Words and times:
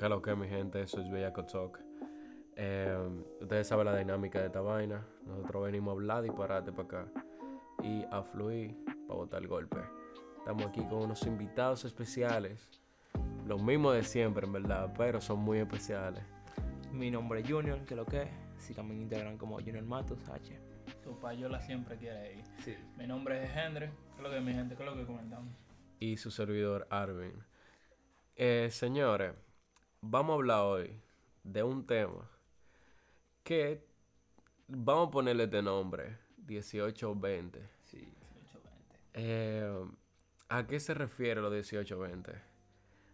¿Qué 0.00 0.08
lo 0.08 0.22
que 0.22 0.34
mi 0.34 0.48
gente? 0.48 0.86
Soy 0.86 1.10
Bellaco 1.10 1.44
Talk. 1.44 1.78
Eh, 2.56 3.22
ustedes 3.38 3.66
saben 3.66 3.84
la 3.84 3.94
dinámica 3.94 4.40
de 4.40 4.46
esta 4.46 4.62
vaina. 4.62 5.06
Nosotros 5.26 5.64
venimos 5.64 5.92
a 5.92 5.92
hablar, 5.92 6.22
disparate 6.22 6.72
para 6.72 6.84
acá 6.84 7.12
y 7.82 8.06
a 8.10 8.22
fluir 8.22 8.74
para 9.06 9.18
botar 9.18 9.42
el 9.42 9.48
golpe. 9.48 9.76
Estamos 10.38 10.64
aquí 10.64 10.80
con 10.84 11.02
unos 11.02 11.26
invitados 11.26 11.84
especiales. 11.84 12.66
Los 13.46 13.62
mismos 13.62 13.92
de 13.92 14.02
siempre, 14.02 14.46
en 14.46 14.54
verdad, 14.54 14.90
pero 14.96 15.20
son 15.20 15.40
muy 15.40 15.58
especiales. 15.58 16.24
Mi 16.90 17.10
nombre 17.10 17.40
es 17.40 17.50
Junior, 17.50 17.84
que 17.84 17.94
lo 17.94 18.06
que 18.06 18.22
es. 18.22 18.30
Síganme 18.56 18.94
en 18.94 19.02
Instagram 19.02 19.36
como 19.36 19.56
Junior 19.56 19.84
Matos 19.84 20.26
H. 20.30 20.58
Tu 21.04 21.20
payola 21.20 21.60
siempre 21.60 21.98
quiere 21.98 22.36
ir. 22.36 22.44
Sí. 22.64 22.74
Mi 22.96 23.06
nombre 23.06 23.44
es 23.44 23.50
Henry. 23.54 23.88
¿Qué 23.88 24.16
es 24.16 24.22
lo 24.22 24.30
que 24.30 24.40
mi 24.40 24.54
gente? 24.54 24.76
¿Qué 24.76 24.82
es 24.82 24.88
lo 24.88 24.96
que 24.96 25.04
comentamos? 25.04 25.52
Y 25.98 26.16
su 26.16 26.30
servidor 26.30 26.86
Arvin. 26.88 27.44
Eh, 28.36 28.68
señores, 28.70 29.34
vamos 30.00 30.32
a 30.32 30.34
hablar 30.36 30.60
hoy 30.62 31.00
de 31.44 31.62
un 31.62 31.86
tema 31.86 32.28
que 33.42 33.84
vamos 34.68 35.08
a 35.08 35.10
ponerle 35.10 35.46
de 35.46 35.62
nombre 35.62 36.18
1820. 36.46 37.60
Sí. 37.90 37.98
820. 37.98 38.10
Eh, 39.14 39.84
¿A 40.48 40.66
qué 40.66 40.80
se 40.80 40.94
refiere 40.94 41.40
los 41.40 41.50
1820? 41.50 42.32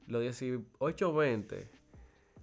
Los 0.07 0.21
1820 0.21 1.69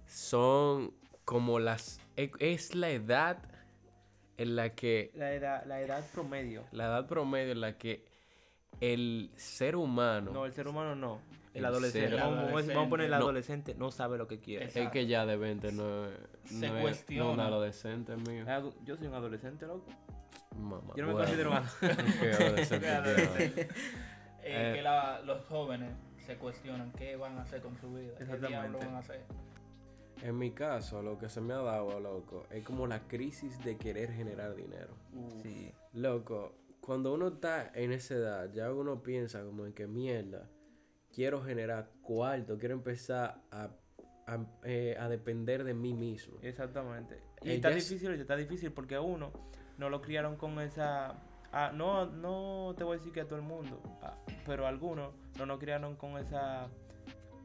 son 0.06 0.92
como 1.24 1.58
las... 1.58 2.00
e- 2.16 2.30
Es 2.38 2.74
la 2.74 2.90
edad 2.90 3.38
en 4.36 4.56
la 4.56 4.74
que... 4.74 5.10
La 5.14 5.32
edad, 5.32 5.64
la 5.66 5.80
edad 5.80 6.04
promedio. 6.12 6.64
La 6.72 6.84
edad 6.86 7.06
promedio 7.06 7.52
en 7.52 7.60
la 7.60 7.78
que 7.78 8.04
el 8.80 9.30
ser 9.36 9.76
humano... 9.76 10.32
No, 10.32 10.44
el 10.46 10.52
ser 10.52 10.68
humano 10.68 10.94
no. 10.94 11.20
El, 11.54 11.60
El 11.60 11.64
adolescente. 11.66 12.16
Vamos, 12.16 12.68
a 12.68 12.88
poner 12.88 13.06
el 13.06 13.14
adolescente, 13.14 13.74
no 13.76 13.90
sabe 13.90 14.18
lo 14.18 14.26
que 14.26 14.40
quiere. 14.40 14.64
Exacto. 14.66 14.88
Es 14.88 14.92
que 14.92 15.06
ya 15.06 15.24
de 15.24 15.36
20 15.36 15.72
no, 15.72 16.04
es- 16.06 16.12
Se 16.44 16.68
no 16.68 16.88
es 16.88 17.10
no 17.10 17.32
un 17.32 17.40
adolescente 17.40 18.16
mío. 18.16 18.44
Adu- 18.44 18.74
Yo 18.84 18.96
soy 18.96 19.06
un 19.06 19.14
adolescente, 19.14 19.66
loco. 19.66 19.86
Mamá, 20.58 20.92
Yo 20.96 21.02
no 21.06 21.08
me 21.08 21.12
bueno. 21.14 21.18
considero 21.18 21.50
un 21.50 21.56
adolescente. 22.36 23.60
Eh, 23.62 23.68
Eh. 24.46 24.72
que 24.76 24.82
la- 24.82 25.20
los 25.22 25.44
jóvenes 25.46 25.92
se 26.26 26.36
cuestionan 26.36 26.92
qué 26.92 27.16
van 27.16 27.38
a 27.38 27.42
hacer 27.42 27.62
con 27.62 27.76
su 27.78 27.92
vida. 27.94 28.14
¿Qué 28.18 28.24
diablo 28.46 28.78
van 28.78 28.94
a 28.96 28.98
hacer? 28.98 29.22
En 30.22 30.38
mi 30.38 30.50
caso, 30.52 31.02
lo 31.02 31.18
que 31.18 31.28
se 31.28 31.40
me 31.40 31.54
ha 31.54 31.58
dado, 31.58 31.98
loco, 32.00 32.46
es 32.50 32.64
como 32.64 32.86
la 32.86 33.00
crisis 33.06 33.62
de 33.64 33.76
querer 33.76 34.12
generar 34.12 34.54
dinero. 34.54 34.94
Sí. 35.42 35.72
Loco, 35.92 36.52
cuando 36.80 37.14
uno 37.14 37.28
está 37.28 37.70
en 37.74 37.92
esa 37.92 38.14
edad, 38.14 38.52
ya 38.52 38.72
uno 38.72 39.02
piensa 39.02 39.42
como 39.44 39.66
en 39.66 39.72
que 39.72 39.86
mierda, 39.86 40.48
quiero 41.14 41.42
generar 41.42 41.90
cuarto, 42.02 42.58
quiero 42.58 42.74
empezar 42.74 43.40
a, 43.50 43.68
a, 44.26 44.38
eh, 44.64 44.96
a 44.98 45.08
depender 45.08 45.64
de 45.64 45.74
mí 45.74 45.92
mismo. 45.94 46.38
Exactamente. 46.42 47.20
Y 47.42 47.50
Eh, 47.50 47.54
está 47.56 47.70
ya 47.70 47.76
es- 47.76 47.88
difícil, 47.88 48.10
está 48.20 48.36
difícil 48.36 48.72
porque 48.72 48.94
a 48.96 49.00
uno 49.00 49.30
no 49.78 49.90
lo 49.90 50.00
criaron 50.00 50.36
con 50.36 50.58
esa... 50.60 51.14
ah, 51.52 51.70
no, 51.74 52.06
no 52.06 52.74
te 52.76 52.84
voy 52.84 52.96
a 52.96 52.98
decir 52.98 53.12
que 53.12 53.20
a 53.20 53.26
todo 53.28 53.36
el 53.38 53.44
mundo, 53.44 53.80
ah, 54.02 54.16
pero 54.46 54.66
algunos 54.66 55.12
no 55.38 55.46
nos 55.46 55.58
criaron 55.58 55.96
con 55.96 56.18
esa 56.18 56.68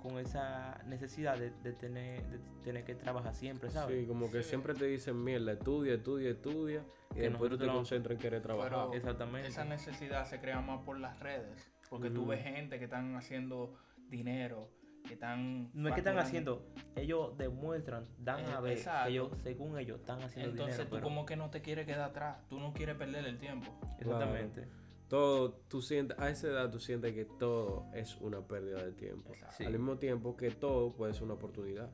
con 0.02 0.18
esa 0.18 0.82
necesidad 0.86 1.38
de, 1.38 1.52
de 1.62 1.74
tener 1.74 2.26
de 2.30 2.40
tener 2.64 2.86
que 2.86 2.96
trabajar 2.96 3.36
siempre, 3.36 3.70
¿sabes? 3.70 4.00
Sí, 4.00 4.08
como 4.08 4.32
que 4.32 4.44
Sí. 4.44 4.50
siempre 4.52 4.74
te 4.74 4.86
dicen 4.86 5.22
mierda, 5.22 5.52
estudia, 5.52 5.96
estudia, 5.96 6.30
estudia, 6.30 6.86
y 7.12 7.16
Que 7.16 7.22
después 7.24 7.50
tú 7.52 7.58
te 7.58 7.68
concentras 7.68 8.14
en 8.16 8.18
querer 8.22 8.42
trabajar. 8.42 8.70
Pero 8.70 8.94
Exactamente. 8.94 9.50
esa 9.50 9.66
necesidad 9.66 10.26
se 10.26 10.40
crea 10.40 10.62
más 10.62 10.80
por 10.86 10.98
las 11.02 11.20
redes. 11.20 11.70
Porque 11.90 12.10
tú 12.10 12.22
Ujú. 12.22 12.30
ves 12.32 12.44
gente 12.44 12.78
que 12.78 12.86
están 12.86 13.16
haciendo 13.16 13.74
dinero, 14.10 14.70
que 15.08 15.14
están. 15.14 15.72
No 15.74 15.88
es 15.90 15.94
que 15.96 16.02
están 16.02 16.18
haciendo, 16.20 16.66
ellos 16.96 17.38
demuestran, 17.38 18.08
dan 18.20 18.42
Eh, 18.42 18.52
a 18.54 18.60
ver 18.60 18.74
exacto. 18.78 19.06
que 19.06 19.12
ellos, 19.12 19.32
según 19.42 19.78
ellos, 19.80 20.00
están 20.00 20.22
haciendo 20.22 20.52
Entonces 20.52 20.76
dinero. 20.78 20.90
tú 20.90 20.96
pero- 20.98 21.04
como 21.04 21.26
que 21.26 21.36
no 21.36 21.50
te 21.50 21.62
quieres 21.62 21.86
quedar 21.86 22.10
atrás. 22.12 22.38
Tú 22.50 22.60
no 22.60 22.74
quieres 22.74 22.96
perder 22.96 23.26
el 23.26 23.40
tiempo. 23.40 23.68
Exactamente. 24.00 24.68
Todo, 25.08 25.54
tú 25.68 25.82
sientes, 25.82 26.20
a 26.20 26.30
esa 26.30 26.48
edad 26.50 26.70
tú 26.70 26.80
sientes 26.80 27.14
que 27.14 27.26
todo 27.26 27.88
es 27.96 28.16
una 28.18 28.42
pérdida 28.42 28.84
de 28.84 28.92
tiempo. 28.92 29.34
Exacto. 29.34 29.56
Sí. 29.58 29.66
Al 29.66 29.72
mismo 29.72 29.98
tiempo 29.98 30.38
que 30.38 30.52
todo 30.52 30.94
puede 30.94 31.14
ser 31.16 31.24
una 31.24 31.34
oportunidad. 31.34 31.90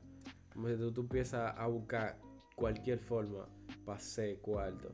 Como 0.52 0.68
si 0.68 0.76
tú, 0.76 0.92
tú 0.92 1.00
empiezas 1.02 1.54
a 1.56 1.66
buscar 1.66 2.18
cualquier 2.54 2.98
forma 2.98 3.46
para 3.86 3.98
ser 3.98 4.38
cuarto. 4.40 4.92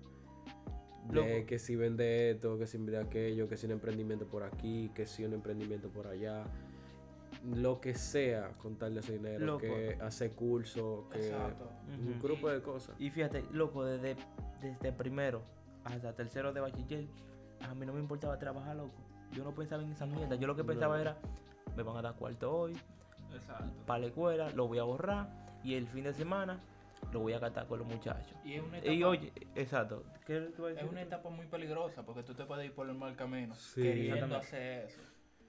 De 1.09 1.15
Loco. 1.39 1.47
que 1.47 1.59
si 1.59 1.75
vende 1.75 2.31
esto, 2.31 2.59
que 2.59 2.67
si 2.67 2.79
vende 2.79 2.99
aquello, 2.99 3.49
que 3.49 3.57
si 3.57 3.67
un 3.67 3.73
emprendimiento 3.73 4.27
por 4.27 4.45
aquí, 4.45 4.91
que 4.95 5.05
si 5.07 5.25
un 5.25 5.33
emprendimiento 5.35 5.89
por 5.89 6.07
allá. 6.07 6.45
Lo 7.45 7.81
que 7.81 7.95
sea 7.95 8.51
con 8.59 8.77
tal 8.77 8.95
de 8.95 9.01
ese 9.01 9.15
dinero, 9.15 9.45
Loco. 9.45 9.61
que 9.61 9.99
hacer 10.01 10.31
curso, 10.33 11.09
que 11.11 11.27
Exacto. 11.29 11.69
un 11.89 12.21
grupo 12.23 12.49
de 12.49 12.63
cosas. 12.63 12.95
Y 13.01 13.11
fíjate, 13.11 13.43
loco, 13.53 13.85
desde, 13.85 14.17
desde 14.61 14.93
primero 14.93 15.43
hasta 15.85 16.15
tercero 16.15 16.53
de 16.53 16.61
bachiller, 16.61 17.07
a 17.69 17.75
mí 17.75 17.85
no 17.85 17.95
me 17.95 18.01
importaba 18.01 18.39
trabajar, 18.39 18.77
loco. 18.77 18.95
Yo 19.33 19.43
no 19.43 19.53
pensaba 19.55 19.83
en 19.83 19.91
esa 19.91 20.07
mierda. 20.07 20.37
Yo 20.37 20.47
lo 20.47 20.55
que 20.55 20.63
pensaba 20.63 20.97
no. 20.97 21.01
era, 21.03 21.17
me 21.77 21.83
van 21.83 21.97
a 21.97 22.03
dar 22.03 22.15
cuarto 22.17 22.55
hoy, 22.55 22.75
Exacto. 23.35 23.73
para 23.87 24.01
la 24.01 24.07
escuela, 24.07 24.51
lo 24.51 24.69
voy 24.69 24.79
a 24.79 24.83
ahorrar 24.83 25.29
y 25.65 25.75
el 25.75 25.89
fin 25.89 26.05
de 26.05 26.13
semana 26.13 26.61
lo 27.11 27.21
voy 27.21 27.33
a 27.33 27.39
gastar 27.39 27.67
con 27.67 27.79
los 27.81 27.89
muchachos. 27.89 28.37
Y 28.45 28.55
es 28.55 28.63
una 28.63 28.79
etapa, 28.79 28.93
Y 28.93 29.05
oye, 29.05 29.33
exacto. 29.55 30.05
¿Qué 30.27 30.41
tú 30.57 30.63
vas 30.63 30.77
a 30.77 30.81
es 30.81 30.89
una 30.91 31.03
etapa 31.03 31.29
muy 31.31 31.47
peligrosa 31.47 32.05
porque 32.05 32.23
tú 32.23 32.35
te 32.35 32.45
puedes 32.45 32.67
ir 32.67 32.73
por 32.75 32.89
el 32.89 32.95
mal 32.97 33.17
camino 33.17 33.55
Sí. 33.55 33.83
queriendo 33.83 34.37
hacer 34.37 34.85
eso. 34.87 35.01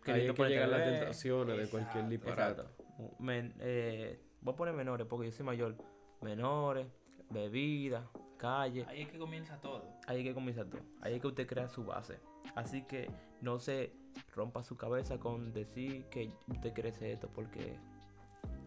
Queriendo 0.04 0.34
que 0.34 0.44
llegan 0.50 0.72
las 0.72 0.84
tentaciones 0.84 1.58
de 1.58 1.68
cualquier 1.70 2.08
disparate. 2.10 2.62
Exacto. 2.62 3.16
Men- 3.20 3.54
eh, 3.60 4.20
voy 4.42 4.54
a 4.54 4.58
poner 4.58 4.74
menores 4.74 5.08
porque 5.08 5.28
yo 5.28 5.32
soy 5.32 5.46
mayor. 5.46 5.76
Menores, 6.22 6.88
bebida, 7.30 8.10
calle. 8.38 8.86
Ahí 8.88 9.04
es 9.04 9.10
que 9.10 9.18
comienza 9.18 9.60
todo. 9.62 9.86
Ahí 10.08 10.20
es 10.20 10.24
que 10.26 10.34
comienza 10.34 10.66
todo. 10.66 10.82
Ahí 11.02 11.16
es 11.16 11.22
que 11.22 11.28
usted 11.28 11.48
crea 11.48 11.68
su 11.70 11.86
base. 11.86 12.20
Así 12.56 12.84
que 12.84 13.10
no 13.42 13.60
se 13.60 13.94
rompa 14.36 14.64
su 14.64 14.76
cabeza 14.78 15.18
con 15.20 15.54
decir 15.54 16.06
que 16.10 16.32
usted 16.48 16.74
crece 16.74 17.14
esto 17.14 17.30
porque 17.34 17.78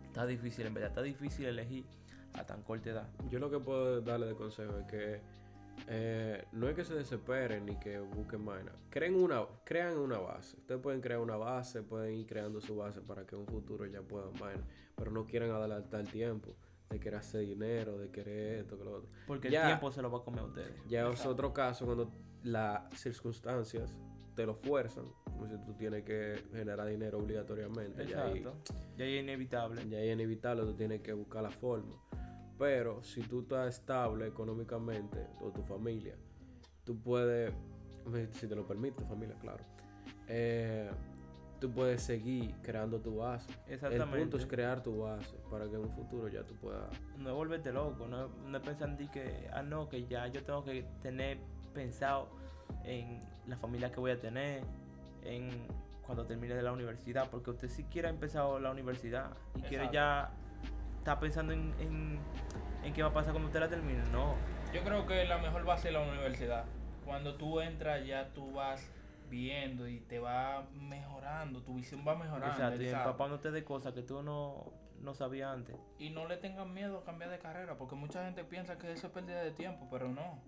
está 0.06 0.26
difícil, 0.26 0.66
en 0.66 0.74
verdad. 0.74 0.88
Está 0.90 1.02
difícil 1.02 1.46
elegir 1.46 1.84
a 2.38 2.44
tan 2.44 2.62
corta 2.62 2.90
edad. 2.90 3.08
Yo 3.30 3.38
lo 3.38 3.50
que 3.50 3.58
puedo 3.58 4.00
darle 4.00 4.26
de 4.26 4.34
consejo 4.34 4.76
es 4.78 4.86
que 4.86 5.20
eh, 5.88 6.44
no 6.52 6.68
es 6.68 6.74
que 6.74 6.84
se 6.84 6.94
desesperen 6.94 7.66
ni 7.66 7.76
que 7.78 7.98
busquen 8.00 8.44
vaina. 8.44 8.72
Creen 8.90 9.14
una, 9.14 9.44
crean 9.64 9.98
una 9.98 10.18
base. 10.18 10.56
Ustedes 10.56 10.80
pueden 10.80 11.00
crear 11.00 11.20
una 11.20 11.36
base, 11.36 11.82
pueden 11.82 12.14
ir 12.14 12.26
creando 12.26 12.60
su 12.60 12.76
base 12.76 13.00
para 13.02 13.26
que 13.26 13.34
en 13.34 13.42
un 13.42 13.46
futuro 13.46 13.84
ya 13.86 14.00
puedan 14.02 14.32
vaina. 14.40 14.62
Pero 14.94 15.10
no 15.10 15.26
quieran 15.26 15.50
adelantar 15.50 16.00
el 16.00 16.08
tiempo 16.08 16.54
de 16.88 16.98
querer 17.00 17.18
hacer 17.18 17.40
dinero, 17.42 17.98
de 17.98 18.10
querer 18.10 18.60
esto, 18.60 18.78
que 18.78 18.84
lo 18.84 18.92
otro. 18.92 19.08
Porque 19.26 19.50
Ya. 19.50 19.62
el 19.62 19.66
tiempo 19.68 19.92
se 19.92 20.00
lo 20.02 20.10
va 20.10 20.18
a 20.18 20.22
comer 20.22 20.40
a 20.40 20.44
ustedes. 20.44 20.72
Ya 20.88 21.08
es 21.10 21.26
otro 21.26 21.52
caso 21.52 21.84
cuando 21.84 22.10
las 22.42 22.82
circunstancias 22.98 23.94
te 24.34 24.46
lo 24.46 24.54
fuerzan. 24.54 25.04
Como 25.24 25.46
si 25.48 25.58
tú 25.64 25.74
tienes 25.74 26.04
que 26.04 26.42
generar 26.52 26.86
dinero 26.88 27.18
obligatoriamente. 27.18 28.06
Ya 28.06 28.24
ahí- 28.24 28.38
Exacto. 28.38 28.74
Ya 28.96 29.04
es 29.04 29.22
inevitable. 29.22 29.86
ya 29.90 30.00
es 30.00 30.12
inevitable, 30.12 30.62
tú 30.62 30.74
tienes 30.74 31.02
que 31.02 31.12
buscar 31.12 31.42
la 31.42 31.50
forma. 31.50 31.94
Pero 32.58 33.02
si 33.02 33.22
tú 33.22 33.40
estás 33.40 33.74
estable 33.74 34.26
económicamente, 34.26 35.26
o 35.40 35.50
tu 35.50 35.62
familia, 35.62 36.14
tú 36.84 36.98
puedes, 36.98 37.52
si 38.32 38.46
te 38.46 38.54
lo 38.54 38.66
permite 38.66 39.02
tu 39.02 39.04
familia, 39.04 39.36
claro, 39.40 39.62
eh, 40.28 40.90
tú 41.60 41.70
puedes 41.70 42.02
seguir 42.02 42.54
creando 42.62 43.00
tu 43.00 43.16
base. 43.16 43.50
El 43.66 43.78
punto 43.78 43.86
Exactamente. 43.88 44.36
es 44.38 44.46
crear 44.46 44.82
tu 44.82 45.02
base 45.02 45.36
para 45.50 45.68
que 45.68 45.74
en 45.74 45.82
un 45.82 45.90
futuro 45.90 46.28
ya 46.28 46.44
tú 46.44 46.54
puedas... 46.56 46.88
No 47.18 47.30
es 47.30 47.34
volverte 47.34 47.72
loco, 47.72 48.06
no, 48.06 48.28
no 48.28 48.58
es 48.58 48.64
pensar 48.64 48.88
en 48.88 48.96
ti 48.96 49.08
que, 49.08 49.48
ah, 49.52 49.62
no, 49.62 49.88
que 49.88 50.06
ya 50.06 50.26
yo 50.28 50.42
tengo 50.42 50.64
que 50.64 50.86
tener 51.02 51.38
pensado 51.74 52.28
en 52.84 53.22
la 53.46 53.56
familia 53.56 53.90
que 53.90 54.00
voy 54.00 54.12
a 54.12 54.20
tener, 54.20 54.62
en 55.22 55.50
cuando 56.04 56.24
termine 56.24 56.54
de 56.54 56.62
la 56.62 56.72
universidad, 56.72 57.28
porque 57.30 57.50
usted 57.50 57.68
si 57.68 57.84
quiere 57.84 58.08
empezar 58.08 58.60
la 58.60 58.70
universidad 58.70 59.30
y 59.56 59.62
quiere 59.62 59.90
ya 59.92 60.30
estar 61.06 61.20
pensando 61.20 61.52
en, 61.52 61.72
en, 61.78 62.18
en 62.82 62.92
qué 62.92 63.00
va 63.00 63.10
a 63.10 63.12
pasar 63.12 63.30
cuando 63.32 63.46
usted 63.46 63.60
la 63.60 63.68
termine, 63.68 64.02
no. 64.10 64.34
Yo 64.74 64.82
creo 64.82 65.06
que 65.06 65.24
la 65.24 65.38
mejor 65.38 65.64
base 65.64 65.88
es 65.88 65.94
la 65.94 66.00
universidad. 66.00 66.64
Cuando 67.04 67.36
tú 67.36 67.60
entras 67.60 68.04
ya 68.04 68.32
tú 68.34 68.52
vas 68.52 68.90
viendo 69.30 69.86
y 69.86 70.00
te 70.00 70.18
va 70.18 70.66
mejorando, 70.72 71.62
tu 71.62 71.74
visión 71.74 72.04
va 72.06 72.16
mejorando. 72.16 72.48
Exacto, 72.48 72.82
y 72.82 72.86
exacto. 72.86 73.08
empapándote 73.10 73.50
de 73.52 73.62
cosas 73.62 73.92
que 73.92 74.02
tú 74.02 74.20
no, 74.24 74.72
no 75.00 75.14
sabías 75.14 75.52
antes. 75.54 75.76
Y 76.00 76.10
no 76.10 76.26
le 76.26 76.38
tengan 76.38 76.74
miedo 76.74 76.98
a 76.98 77.04
cambiar 77.04 77.30
de 77.30 77.38
carrera, 77.38 77.76
porque 77.78 77.94
mucha 77.94 78.24
gente 78.24 78.42
piensa 78.42 78.76
que 78.76 78.90
eso 78.90 79.06
es 79.06 79.12
pérdida 79.12 79.42
de 79.42 79.52
tiempo, 79.52 79.86
pero 79.88 80.08
no. 80.08 80.42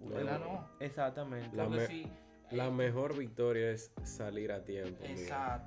¿Verdad? 0.00 0.38
No. 0.40 0.66
Exactamente. 0.80 1.54
La 1.54 1.64
Porque 1.64 1.80
me- 1.80 1.86
si- 1.86 2.10
La 2.50 2.68
eh, 2.68 2.70
mejor 2.70 3.14
victoria 3.14 3.72
es 3.72 3.92
salir 4.04 4.52
a 4.52 4.64
tiempo. 4.64 5.04
mira. 5.06 5.66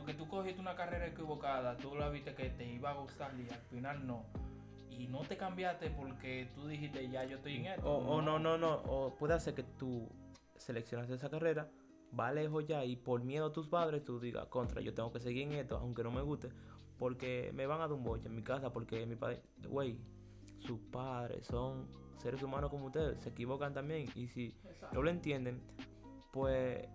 Exacto. 0.00 0.06
Porque 0.06 0.14
tú 0.14 0.28
cogiste 0.28 0.60
una 0.60 0.74
carrera 0.74 1.06
equivocada, 1.06 1.76
tú 1.76 1.94
la 1.94 2.08
viste 2.08 2.34
que 2.34 2.50
te 2.50 2.64
iba 2.64 2.90
a 2.90 2.94
gustar 2.94 3.32
y 3.38 3.52
al 3.52 3.60
final 3.62 4.06
no. 4.06 4.24
Y 4.90 5.06
no 5.06 5.20
te 5.20 5.36
cambiaste 5.36 5.90
porque 5.90 6.50
tú 6.54 6.66
dijiste 6.66 7.08
ya 7.08 7.24
yo 7.24 7.36
estoy 7.36 7.56
en 7.56 7.66
esto. 7.66 7.88
O, 7.88 8.16
o 8.16 8.22
no, 8.22 8.38
no, 8.38 8.58
no, 8.58 8.74
o 8.86 9.14
puede 9.14 9.38
ser 9.40 9.54
que 9.54 9.62
tú 9.62 10.08
seleccionaste 10.56 11.14
esa 11.14 11.30
carrera, 11.30 11.70
va 12.18 12.32
lejos 12.32 12.66
ya 12.66 12.84
y 12.84 12.96
por 12.96 13.22
miedo 13.22 13.46
a 13.46 13.52
tus 13.52 13.68
padres 13.68 14.04
tú 14.04 14.20
digas, 14.20 14.46
contra, 14.46 14.80
yo 14.80 14.92
tengo 14.94 15.12
que 15.12 15.20
seguir 15.20 15.44
en 15.44 15.54
esto, 15.54 15.78
aunque 15.78 16.02
no 16.02 16.10
me 16.10 16.20
guste, 16.22 16.50
porque 16.98 17.50
me 17.54 17.66
van 17.66 17.78
a 17.78 17.82
dar 17.82 17.92
un 17.92 18.02
boche 18.02 18.26
en 18.26 18.34
mi 18.34 18.42
casa, 18.42 18.72
porque 18.72 19.06
mi 19.06 19.16
padre, 19.16 19.42
güey, 19.68 19.98
sus 20.58 20.78
padres 20.78 21.46
son 21.46 21.88
seres 22.18 22.42
humanos 22.42 22.70
como 22.70 22.86
ustedes, 22.86 23.20
se 23.20 23.30
equivocan 23.30 23.72
también. 23.72 24.06
Y 24.14 24.28
si 24.28 24.54
no 24.92 25.02
lo 25.02 25.10
entienden, 25.10 25.62
pues 26.32 26.86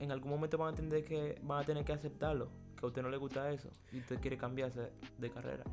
en 0.00 0.12
algún 0.12 0.30
momento 0.30 0.58
van 0.58 0.68
a 0.68 0.70
entender 0.70 1.04
que 1.04 1.38
van 1.42 1.62
a 1.62 1.66
tener 1.66 1.84
que 1.84 1.92
aceptarlo, 1.92 2.48
que 2.76 2.86
a 2.86 2.88
usted 2.88 3.02
no 3.02 3.10
le 3.10 3.16
gusta 3.16 3.50
eso 3.50 3.70
y 3.92 3.98
usted 3.98 4.20
quiere 4.20 4.36
cambiarse 4.36 4.90
de 5.18 5.30
carrera. 5.30 5.64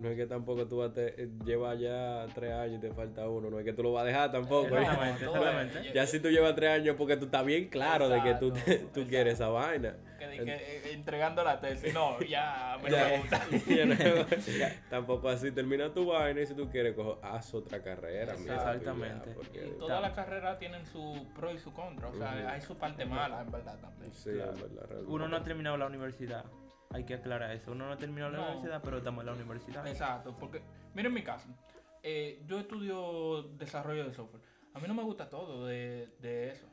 No 0.00 0.08
es 0.08 0.16
que 0.16 0.24
tampoco 0.26 0.66
tú 0.66 0.78
vas 0.78 0.90
a 0.90 0.94
te- 0.94 1.22
eh, 1.24 1.28
llevas 1.44 1.78
ya 1.78 2.26
tres 2.34 2.52
años 2.54 2.78
y 2.78 2.80
te 2.80 2.90
falta 2.94 3.28
uno. 3.28 3.50
No 3.50 3.58
es 3.58 3.66
que 3.66 3.74
tú 3.74 3.82
lo 3.82 3.92
vas 3.92 4.04
a 4.04 4.06
dejar 4.06 4.30
tampoco. 4.32 4.74
¿eh? 4.74 4.80
Exactamente, 4.80 5.24
exactamente. 5.26 5.92
Ya 5.92 6.06
si 6.06 6.20
tú 6.20 6.28
llevas 6.30 6.54
tres 6.54 6.70
años 6.70 6.96
porque 6.96 7.18
tú 7.18 7.26
estás 7.26 7.44
bien 7.44 7.68
claro 7.68 8.08
de 8.08 8.22
que 8.22 8.34
tú, 8.36 8.50
te- 8.50 8.78
tú 8.94 9.06
quieres 9.06 9.34
esa 9.34 9.48
vaina. 9.48 9.94
Que, 10.18 10.26
que, 10.42 10.54
eh, 10.54 10.92
entregando 10.92 11.44
la 11.44 11.60
tesis. 11.60 11.92
No, 11.92 12.18
ya 12.20 12.78
me 12.82 12.90
Ya, 12.90 13.18
gusta. 13.18 13.46
ya 13.66 13.84
no- 13.86 13.94
tampoco 14.88 15.28
así 15.28 15.50
termina 15.52 15.92
tu 15.92 16.06
vaina 16.06 16.40
y 16.40 16.46
si 16.46 16.54
tú 16.54 16.70
quieres 16.70 16.94
cojo, 16.94 17.18
haz 17.22 17.52
otra 17.52 17.82
carrera. 17.82 18.34
mira, 18.38 18.54
Exactamente. 18.54 19.34
Y 19.52 19.78
todas 19.78 20.00
las 20.00 20.12
carreras 20.12 20.58
tienen 20.58 20.86
su 20.86 21.26
pro 21.36 21.52
y 21.52 21.58
su 21.58 21.74
contra. 21.74 22.08
O 22.08 22.14
sea, 22.14 22.50
hay 22.52 22.60
su 22.62 22.74
parte 22.78 23.04
mala, 23.04 23.42
en 23.42 23.50
verdad, 23.50 23.78
también. 23.80 24.12
Sí, 24.14 24.30
Claro. 24.32 24.52
en 24.54 24.60
verdad, 24.62 24.82
realmente. 24.88 25.12
Uno 25.12 25.28
no 25.28 25.36
ha 25.36 25.42
terminado 25.44 25.76
la 25.76 25.86
universidad, 25.86 26.44
hay 26.92 27.04
que 27.04 27.14
aclarar 27.14 27.52
eso. 27.52 27.72
Uno 27.72 27.86
no 27.86 27.92
ha 27.92 27.96
terminado 27.96 28.32
la 28.32 28.38
No. 28.38 28.44
universidad, 28.48 28.82
pero 28.82 28.98
estamos 28.98 29.20
en 29.22 29.26
la 29.26 29.32
universidad. 29.32 29.86
Exacto, 29.86 30.36
porque, 30.38 30.60
miren 30.94 31.12
mi 31.14 31.22
caso. 31.22 31.48
Eh, 32.02 32.42
yo 32.46 32.58
estudio 32.58 33.42
desarrollo 33.58 34.04
de 34.04 34.12
software. 34.12 34.42
A 34.74 34.80
mí 34.80 34.88
no 34.88 34.94
me 34.94 35.02
gusta 35.02 35.28
todo 35.28 35.66
de, 35.66 36.08
de 36.20 36.50
eso. 36.50 36.66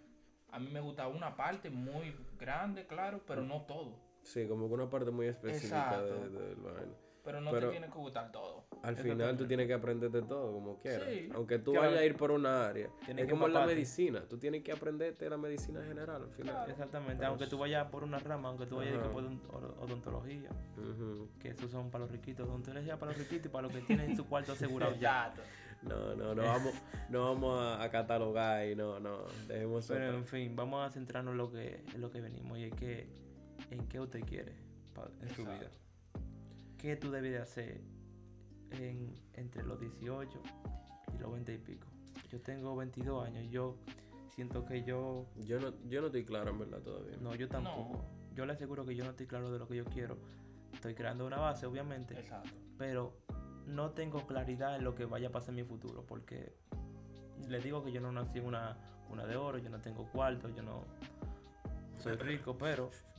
A 0.51 0.59
mí 0.59 0.69
me 0.71 0.79
gusta 0.79 1.07
una 1.07 1.35
parte 1.35 1.69
muy 1.69 2.15
grande, 2.39 2.85
claro, 2.87 3.21
pero 3.27 3.41
no 3.43 3.61
todo. 3.63 3.99
Sí, 4.23 4.47
como 4.47 4.67
que 4.67 4.73
una 4.73 4.89
parte 4.89 5.11
muy 5.11 5.27
específica 5.27 6.01
de, 6.01 6.09
Exacto. 6.09 6.29
de- 6.39 6.47
del 6.47 6.55
vaina. 6.55 6.93
Pero 7.27 7.41
no 7.41 7.51
Pero- 7.51 7.67
te 7.67 7.71
tiene 7.73 7.87
que 7.87 7.97
gustar 7.99 8.31
todo. 8.31 8.63
Al 8.83 8.95
final 8.95 9.35
tú 9.35 9.45
tienes 9.45 9.67
que 9.67 9.73
aprender 9.73 10.09
de 10.09 10.21
todo, 10.21 10.53
como 10.53 10.77
quieras. 10.79 11.09
Sí. 11.11 11.27
Aunque 11.35 11.59
tú 11.59 11.71
Claro. 11.73 11.87
vayas 11.87 12.01
a 12.01 12.05
ir 12.05 12.15
por 12.15 12.31
una 12.31 12.67
área. 12.67 12.87
Tienes 13.05 13.25
Es 13.25 13.29
como 13.31 13.47
en 13.47 13.53
la 13.53 13.65
medicina. 13.65 14.23
Tú 14.29 14.37
tienes 14.37 14.63
que 14.63 14.71
aprenderte 14.71 15.29
la 15.29 15.35
medicina 15.35 15.83
general 15.83 16.21
al 16.23 16.29
final. 16.29 16.55
Claro. 16.55 16.71
Exactamente, 16.71 17.17
Pero 17.17 17.27
aunque 17.27 17.43
s- 17.43 17.51
tú 17.51 17.57
vayas 17.57 17.85
por 17.91 18.05
una 18.05 18.17
rama, 18.19 18.47
aunque 18.47 18.65
tú 18.65 18.77
vayas 18.77 18.95
Ajá. 18.97 19.11
por 19.11 19.23
odont- 19.23 19.45
od- 19.51 19.83
odontología, 19.83 20.49
que 21.39 21.49
esos 21.49 21.69
son 21.69 21.89
para 21.91 22.05
los 22.05 22.11
riquitos, 22.13 22.47
odontología 22.47 22.97
para 22.97 23.11
los 23.11 23.19
riquitos 23.19 23.47
y 23.47 23.49
para 23.49 23.63
los 23.67 23.73
que 23.75 23.81
tienen 23.81 24.15
su 24.15 24.25
cuarto 24.25 24.53
asegurado 24.53 24.95
ya. 24.95 25.27
Exacto. 25.27 25.41
No, 25.83 26.15
no, 26.15 26.33
no 26.33 26.43
vamos, 26.43 26.73
no 27.09 27.33
vamos 27.33 27.59
a, 27.61 27.83
a 27.83 27.91
catalogar 27.91 28.65
y 28.67 28.75
no, 28.75 29.01
no. 29.01 29.25
Dejemos 29.49 29.83
eso. 29.83 29.95
Pero 29.95 30.13
en 30.15 30.23
fin, 30.23 30.55
vamos 30.55 30.87
a 30.87 30.89
centrarnos 30.91 31.33
en 31.33 31.37
lo 31.39 31.51
que, 31.51 31.83
en 31.93 31.99
lo 31.99 32.09
que 32.09 32.21
venimos 32.21 32.57
y 32.57 32.63
es 32.63 32.73
que 32.73 33.09
en 33.69 33.85
qué 33.89 33.99
usted 33.99 34.21
quiere 34.23 34.53
en 35.21 35.29
su 35.35 35.43
vida. 35.43 35.69
¿Qué 36.77 36.95
tú 36.95 37.11
debes 37.11 37.31
de 37.31 37.39
hacer 37.39 37.81
en, 38.71 39.15
entre 39.33 39.63
los 39.63 39.79
18 39.79 40.41
y 41.15 41.17
los 41.19 41.31
20 41.31 41.53
y 41.53 41.57
pico? 41.57 41.87
Yo 42.31 42.41
tengo 42.41 42.75
22 42.75 43.25
años 43.25 43.43
y 43.43 43.49
yo 43.49 43.77
siento 44.35 44.65
que 44.65 44.83
yo 44.83 45.25
Yo 45.37 45.59
no, 45.59 45.73
yo 45.87 46.01
no 46.01 46.07
estoy 46.07 46.25
claro 46.25 46.51
en 46.51 46.59
verdad 46.59 46.79
todavía. 46.79 47.17
No, 47.17 47.33
yo 47.35 47.47
tampoco. 47.47 48.03
Yo 48.35 48.45
le 48.45 48.53
aseguro 48.53 48.85
que 48.85 48.95
yo 48.95 49.03
no 49.03 49.11
estoy 49.11 49.25
claro 49.25 49.51
de 49.51 49.57
lo 49.57 49.67
que 49.67 49.75
yo 49.75 49.85
quiero. 49.85 50.17
Estoy 50.73 50.93
creando 50.93 51.25
una 51.25 51.37
base, 51.37 51.65
obviamente, 51.65 52.19
Exacto. 52.19 52.51
pero 52.77 53.13
no 53.65 53.91
tengo 53.91 54.27
claridad 54.27 54.75
en 54.75 54.83
lo 54.83 54.93
que 54.93 55.05
vaya 55.05 55.29
a 55.29 55.31
pasar 55.31 55.49
en 55.49 55.55
mi 55.55 55.63
futuro, 55.63 56.05
porque 56.05 56.53
les 57.47 57.63
digo 57.63 57.83
que 57.83 57.91
yo 57.91 57.99
no 57.99 58.11
nací 58.11 58.37
en 58.37 58.45
una 58.45 58.77
cuna 59.07 59.25
de 59.25 59.35
oro, 59.37 59.57
yo 59.57 59.69
no 59.69 59.79
tengo 59.79 60.05
cuarto, 60.11 60.49
yo 60.49 60.61
no 60.61 60.85
soy 61.97 62.15
rico, 62.17 62.57
pero 62.57 62.91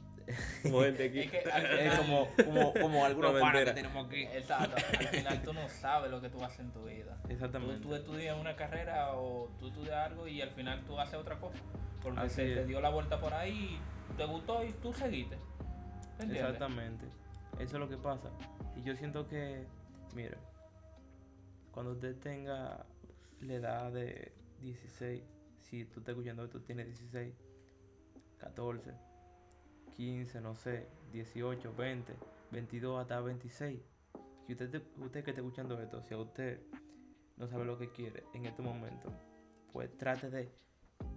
Como 0.63 0.83
gente 0.83 1.05
aquí. 1.07 1.21
Es 1.21 1.31
que 1.31 1.97
como, 1.97 2.29
como, 2.45 2.73
como 2.75 3.05
algunos 3.05 3.33
No, 3.35 3.41
panas 3.41 3.53
que 3.53 3.65
mentira. 3.67 3.75
tenemos 3.75 4.07
aquí. 4.07 4.23
exacto, 4.25 4.77
al 4.77 5.07
final 5.09 5.43
tú 5.43 5.53
no 5.53 5.69
sabes 5.69 6.11
lo 6.11 6.21
que 6.21 6.29
tú 6.29 6.45
haces 6.45 6.61
en 6.61 6.71
tu 6.73 6.85
vida. 6.85 7.17
Exactamente. 7.29 7.83
tú 7.83 7.95
estudias 7.95 8.37
una 8.39 8.57
carrera 8.57 9.13
o 9.15 9.49
tú 9.59 9.69
estudias 9.69 9.97
algo 10.11 10.27
y 10.29 10.41
al 10.43 10.51
final 10.51 10.83
tú 10.85 10.99
haces 10.99 11.15
otra 11.15 11.39
cosa. 11.39 11.59
Porque 12.03 12.21
Así 12.21 12.35
se 12.37 12.55
te 12.55 12.67
dio 12.67 12.81
la 12.81 12.91
vuelta 12.91 13.21
por 13.21 13.35
ahí, 13.35 13.79
te 14.17 14.25
gustó 14.25 14.65
y 14.65 14.73
tú 14.75 14.93
seguiste. 14.93 15.37
Exactamente. 16.21 17.07
Eso 17.59 17.77
es 17.77 17.81
lo 17.81 17.89
que 17.89 17.97
pasa. 17.97 18.29
Y 18.77 18.83
yo 18.83 18.95
siento 18.97 19.27
que, 19.29 19.67
mire, 20.15 20.37
cuando 21.73 21.93
usted 21.93 22.17
tenga 22.17 22.85
la 23.41 23.55
edad 23.55 23.93
de 23.93 24.33
16, 24.61 25.23
si 25.61 25.85
tú 25.87 26.01
estás 26.01 26.13
escuchando 26.13 26.45
esto, 26.45 26.61
tienes 26.61 26.87
16, 26.87 27.35
14, 28.39 28.93
15, 30.03 30.41
no 30.41 30.55
sé, 30.55 30.87
18, 31.13 31.75
20, 31.77 32.15
22 32.53 33.01
hasta 33.01 33.21
26. 33.21 33.81
Si 34.47 34.53
usted, 34.53 34.71
te- 34.71 35.01
usted 35.03 35.25
que 35.25 35.31
está 35.33 35.41
escuchando 35.41 35.81
esto, 35.83 36.01
si 36.03 36.15
a 36.15 36.19
usted 36.19 36.61
no 37.37 37.49
sabe 37.49 37.65
lo 37.65 37.77
que 37.77 37.91
quiere 37.91 38.23
en 38.33 38.47
este 38.47 38.63
momento, 38.63 39.13
pues 39.73 39.91
trate 39.99 40.31
de 40.31 40.53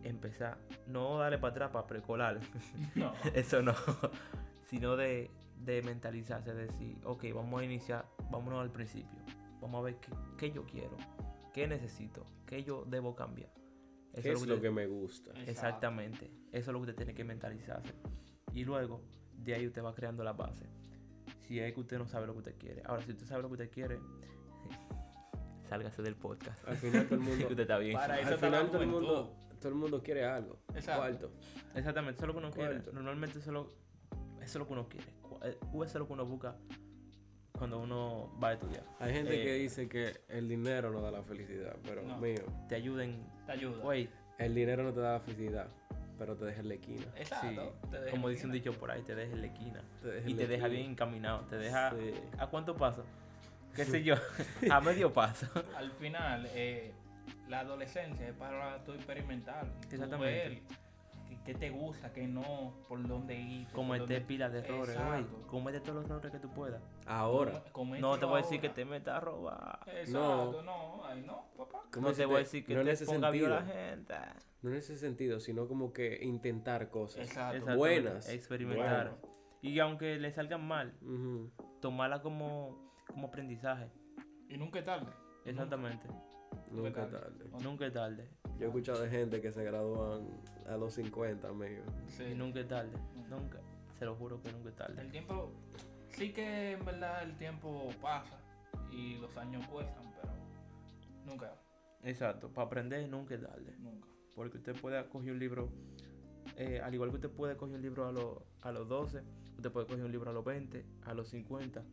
empezar, 0.03 0.57
no 0.87 1.19
darle 1.19 1.37
para 1.37 1.51
atrás 1.51 1.69
para 1.71 1.85
precolar, 1.85 2.39
No. 2.95 3.13
eso 3.35 3.61
no, 3.61 3.75
sino 4.63 4.95
de, 4.95 5.29
de 5.57 5.83
mentalizarse, 5.83 6.51
de 6.55 6.65
decir, 6.65 6.97
ok, 7.03 7.25
vamos 7.35 7.61
a 7.61 7.63
iniciar, 7.63 8.07
vámonos 8.31 8.61
al 8.61 8.71
principio, 8.71 9.19
vamos 9.61 9.79
a 9.79 9.83
ver 9.83 9.97
qué, 9.97 10.09
qué 10.39 10.51
yo 10.51 10.65
quiero, 10.65 10.97
qué 11.53 11.67
necesito, 11.67 12.25
qué 12.47 12.63
yo 12.63 12.83
debo 12.85 13.15
cambiar. 13.15 13.51
Eso 14.11 14.23
¿Qué 14.23 14.29
es 14.31 14.41
lo 14.47 14.55
usted- 14.55 14.61
que 14.61 14.71
me 14.71 14.87
gusta? 14.87 15.31
Exactamente, 15.45 16.31
eso 16.51 16.71
es 16.71 16.73
lo 16.73 16.79
que 16.79 16.89
usted 16.89 16.95
tiene 16.95 17.13
que 17.13 17.23
mentalizarse. 17.23 17.93
Y 18.53 18.63
luego, 18.65 19.01
de 19.43 19.53
ahí 19.55 19.65
usted 19.67 19.83
va 19.83 19.93
creando 19.93 20.23
la 20.23 20.33
base. 20.33 20.65
Si 21.47 21.59
es 21.59 21.73
que 21.73 21.79
usted 21.79 21.97
no 21.97 22.07
sabe 22.07 22.27
lo 22.27 22.33
que 22.33 22.39
usted 22.39 22.55
quiere. 22.57 22.81
Ahora, 22.85 23.01
si 23.03 23.11
usted 23.11 23.25
sabe 23.25 23.41
lo 23.41 23.47
que 23.49 23.53
usted 23.53 23.69
quiere, 23.71 23.99
sálgase 25.63 26.01
del 26.01 26.15
podcast. 26.15 26.67
Al 26.67 26.75
final 26.75 27.05
todo 27.07 27.15
el 27.15 27.21
mundo, 27.25 27.47
usted 27.47 27.59
está 27.59 27.77
bien. 27.77 27.93
Para 27.95 28.19
eso 28.19 28.29
al 28.29 28.37
final 28.37 28.71
todo 28.71 28.81
el 28.81 28.87
mundo, 28.89 29.35
todo 29.59 29.69
el 29.69 29.75
mundo 29.75 30.01
quiere 30.03 30.25
algo. 30.25 30.59
Exacto. 30.75 31.01
Cuarto. 31.01 31.31
Exactamente, 31.75 32.15
eso 32.17 32.25
es 32.25 32.27
lo 32.27 32.33
que 32.33 32.39
uno 32.39 32.51
quiere. 32.51 32.73
Cuarto. 32.75 32.91
Normalmente 32.93 33.39
eso 33.39 33.49
es 33.49 33.53
lo, 33.53 33.61
eso 33.63 34.43
es 34.43 34.55
lo 34.55 34.67
que 34.67 34.73
uno 34.73 34.87
quiere. 34.89 35.07
Cu- 35.21 35.39
eh, 35.43 35.57
Eso 35.73 35.83
es 35.83 35.95
lo 35.95 36.07
que 36.07 36.13
uno 36.13 36.25
busca 36.25 36.55
cuando 37.57 37.79
uno 37.79 38.31
va 38.43 38.49
a 38.49 38.53
estudiar. 38.53 38.83
Hay 38.99 39.13
gente 39.13 39.39
Eh, 39.41 39.43
que 39.45 39.53
dice 39.53 39.87
que 39.87 40.21
el 40.29 40.49
dinero 40.49 40.89
no 40.91 40.99
da 41.01 41.11
la 41.11 41.21
felicidad, 41.23 41.75
pero 41.83 42.01
No. 42.03 42.17
mío, 42.19 42.43
Te 42.67 42.75
ayuden. 42.75 43.23
Te 43.45 43.51
ayuda. 43.53 43.77
Güey, 43.83 44.09
el 44.39 44.55
dinero 44.55 44.83
no 44.83 44.93
te 44.93 44.99
da 44.99 45.13
la 45.13 45.19
felicidad, 45.19 45.67
pero 46.21 46.35
te 46.35 46.45
deja 46.45 46.59
en 46.61 46.67
la 46.67 46.75
esquina. 46.75 47.05
Exacto. 47.15 47.73
sí, 47.81 47.87
te 47.89 47.97
deja 47.97 48.11
como 48.11 48.29
dice 48.29 48.45
un 48.45 48.51
dicho 48.51 48.71
por 48.73 48.91
ahí, 48.91 49.01
te 49.01 49.15
deja 49.15 49.33
en 49.33 49.41
la 49.41 49.47
esquina. 49.47 49.81
Te 50.03 50.07
deja 50.07 50.29
Y 50.29 50.33
te 50.35 50.45
deja 50.45 50.65
esquina. 50.67 50.67
bien 50.67 50.91
encaminado. 50.91 51.39
Te 51.49 51.57
deja. 51.57 51.89
Sí. 51.89 52.13
¿A 52.37 52.45
cuánto 52.45 52.77
paso? 52.77 53.03
¿Qué 53.75 53.85
sé 53.85 54.03
yo? 54.03 54.13
a 54.71 54.79
medio 54.81 55.11
paso. 55.15 55.47
Al 55.75 55.91
final, 55.93 56.47
eh, 56.53 56.91
la 57.49 57.61
adolescencia 57.61 58.27
es 58.29 58.35
para 58.35 58.83
tú 58.83 58.91
experimentar. 58.93 59.65
tú 59.81 59.95
Exactamente. 59.95 60.49
ver 60.49 60.61
qué, 61.43 61.53
te 61.53 61.69
gusta, 61.69 62.11
qué 62.13 62.27
no, 62.27 62.73
por 62.87 63.05
dónde 63.07 63.35
ir. 63.39 63.67
Comete 63.71 63.99
dónde- 63.99 64.21
pila 64.21 64.49
de 64.49 64.59
errores, 64.59 64.97
güey. 65.05 65.25
Comete 65.47 65.79
todos 65.81 65.95
los 65.95 66.05
errores 66.05 66.31
que 66.31 66.39
tú 66.39 66.49
puedas. 66.53 66.81
Ahora, 67.05 67.63
No 67.99 68.17
te 68.19 68.25
voy 68.25 68.39
a 68.39 68.41
decir 68.43 68.61
que 68.61 68.69
te 68.69 68.85
metas 68.85 69.15
a 69.15 69.19
robar. 69.19 69.79
Exacto, 69.87 70.61
no, 70.63 71.05
ay 71.05 71.21
no, 71.25 71.45
papá. 71.57 71.83
¿cómo 71.91 72.07
No 72.09 72.13
te 72.13 72.25
voy 72.25 72.35
a 72.35 72.39
decir 72.39 72.65
que 72.65 72.73
no 72.75 72.83
te 72.83 73.05
ponga 73.05 73.27
a 73.27 73.31
sentido, 73.31 73.61
gente. 73.65 74.13
no 74.61 74.69
en 74.69 74.75
ese 74.75 74.95
sentido, 74.97 75.39
sino 75.39 75.67
como 75.67 75.91
que 75.93 76.23
intentar 76.23 76.89
cosas. 76.89 77.27
Exacto. 77.27 77.75
Buenas. 77.75 78.29
Experimentar. 78.29 79.17
Y 79.61 79.79
aunque 79.79 80.17
le 80.17 80.31
salgan 80.31 80.65
mal, 80.67 80.97
Ujú. 81.01 81.51
tomarla 81.81 82.21
como, 82.21 82.91
como 83.07 83.27
aprendizaje. 83.27 83.89
Y 84.49 84.57
nunca 84.57 84.79
es 84.79 84.85
tarde. 84.85 85.11
Exactamente. 85.45 86.07
Nunca 86.07 86.30
tarde. 86.93 87.19
tarde. 87.19 87.45
Nunca 87.63 87.85
es 87.85 87.93
tarde. 87.93 88.29
Yo 88.57 88.65
he 88.65 88.67
escuchado 88.67 89.01
de 89.01 89.09
gente 89.09 89.41
que 89.41 89.51
se 89.51 89.63
gradúan 89.63 90.27
a 90.67 90.77
los 90.77 90.93
50, 90.93 91.47
amigo. 91.47 91.83
Sí. 92.07 92.23
Y 92.23 92.35
nunca 92.35 92.59
es 92.59 92.67
tarde. 92.67 92.91
Nunca. 93.29 93.59
Se 93.97 94.05
lo 94.05 94.15
juro 94.15 94.41
que 94.41 94.51
nunca 94.51 94.69
es 94.69 94.75
tarde. 94.75 95.01
El 95.01 95.11
tiempo, 95.11 95.51
sí 96.09 96.31
que 96.33 96.73
en 96.73 96.85
verdad 96.85 97.23
el 97.23 97.37
tiempo 97.37 97.89
pasa 98.01 98.37
y 98.91 99.17
los 99.19 99.35
años 99.37 99.65
cuestan, 99.67 100.03
pero 100.19 100.33
nunca, 101.25 101.53
Exacto. 102.03 102.49
Para 102.49 102.67
aprender 102.67 103.07
nunca 103.09 103.35
es 103.35 103.41
tarde. 103.41 103.75
nunca. 103.79 104.07
Porque 104.35 104.57
usted 104.57 104.79
puede 104.79 105.07
coger 105.09 105.31
un 105.33 105.39
libro, 105.39 105.69
eh, 106.55 106.81
al 106.83 106.93
igual 106.93 107.09
que 107.09 107.17
usted 107.17 107.29
puede 107.29 107.57
coger 107.57 107.75
un 107.75 107.81
libro 107.81 108.07
a, 108.07 108.11
los 108.11 108.37
a 108.61 108.71
los 108.71 108.87
12, 108.87 109.21
usted 109.57 109.71
puede 109.71 109.85
coger 109.85 110.03
un 110.05 110.11
libro 110.11 110.29
a 110.29 110.33
los 110.33 110.43
20, 110.43 110.85
a 111.03 111.13
los 111.13 111.29
50 111.29 111.83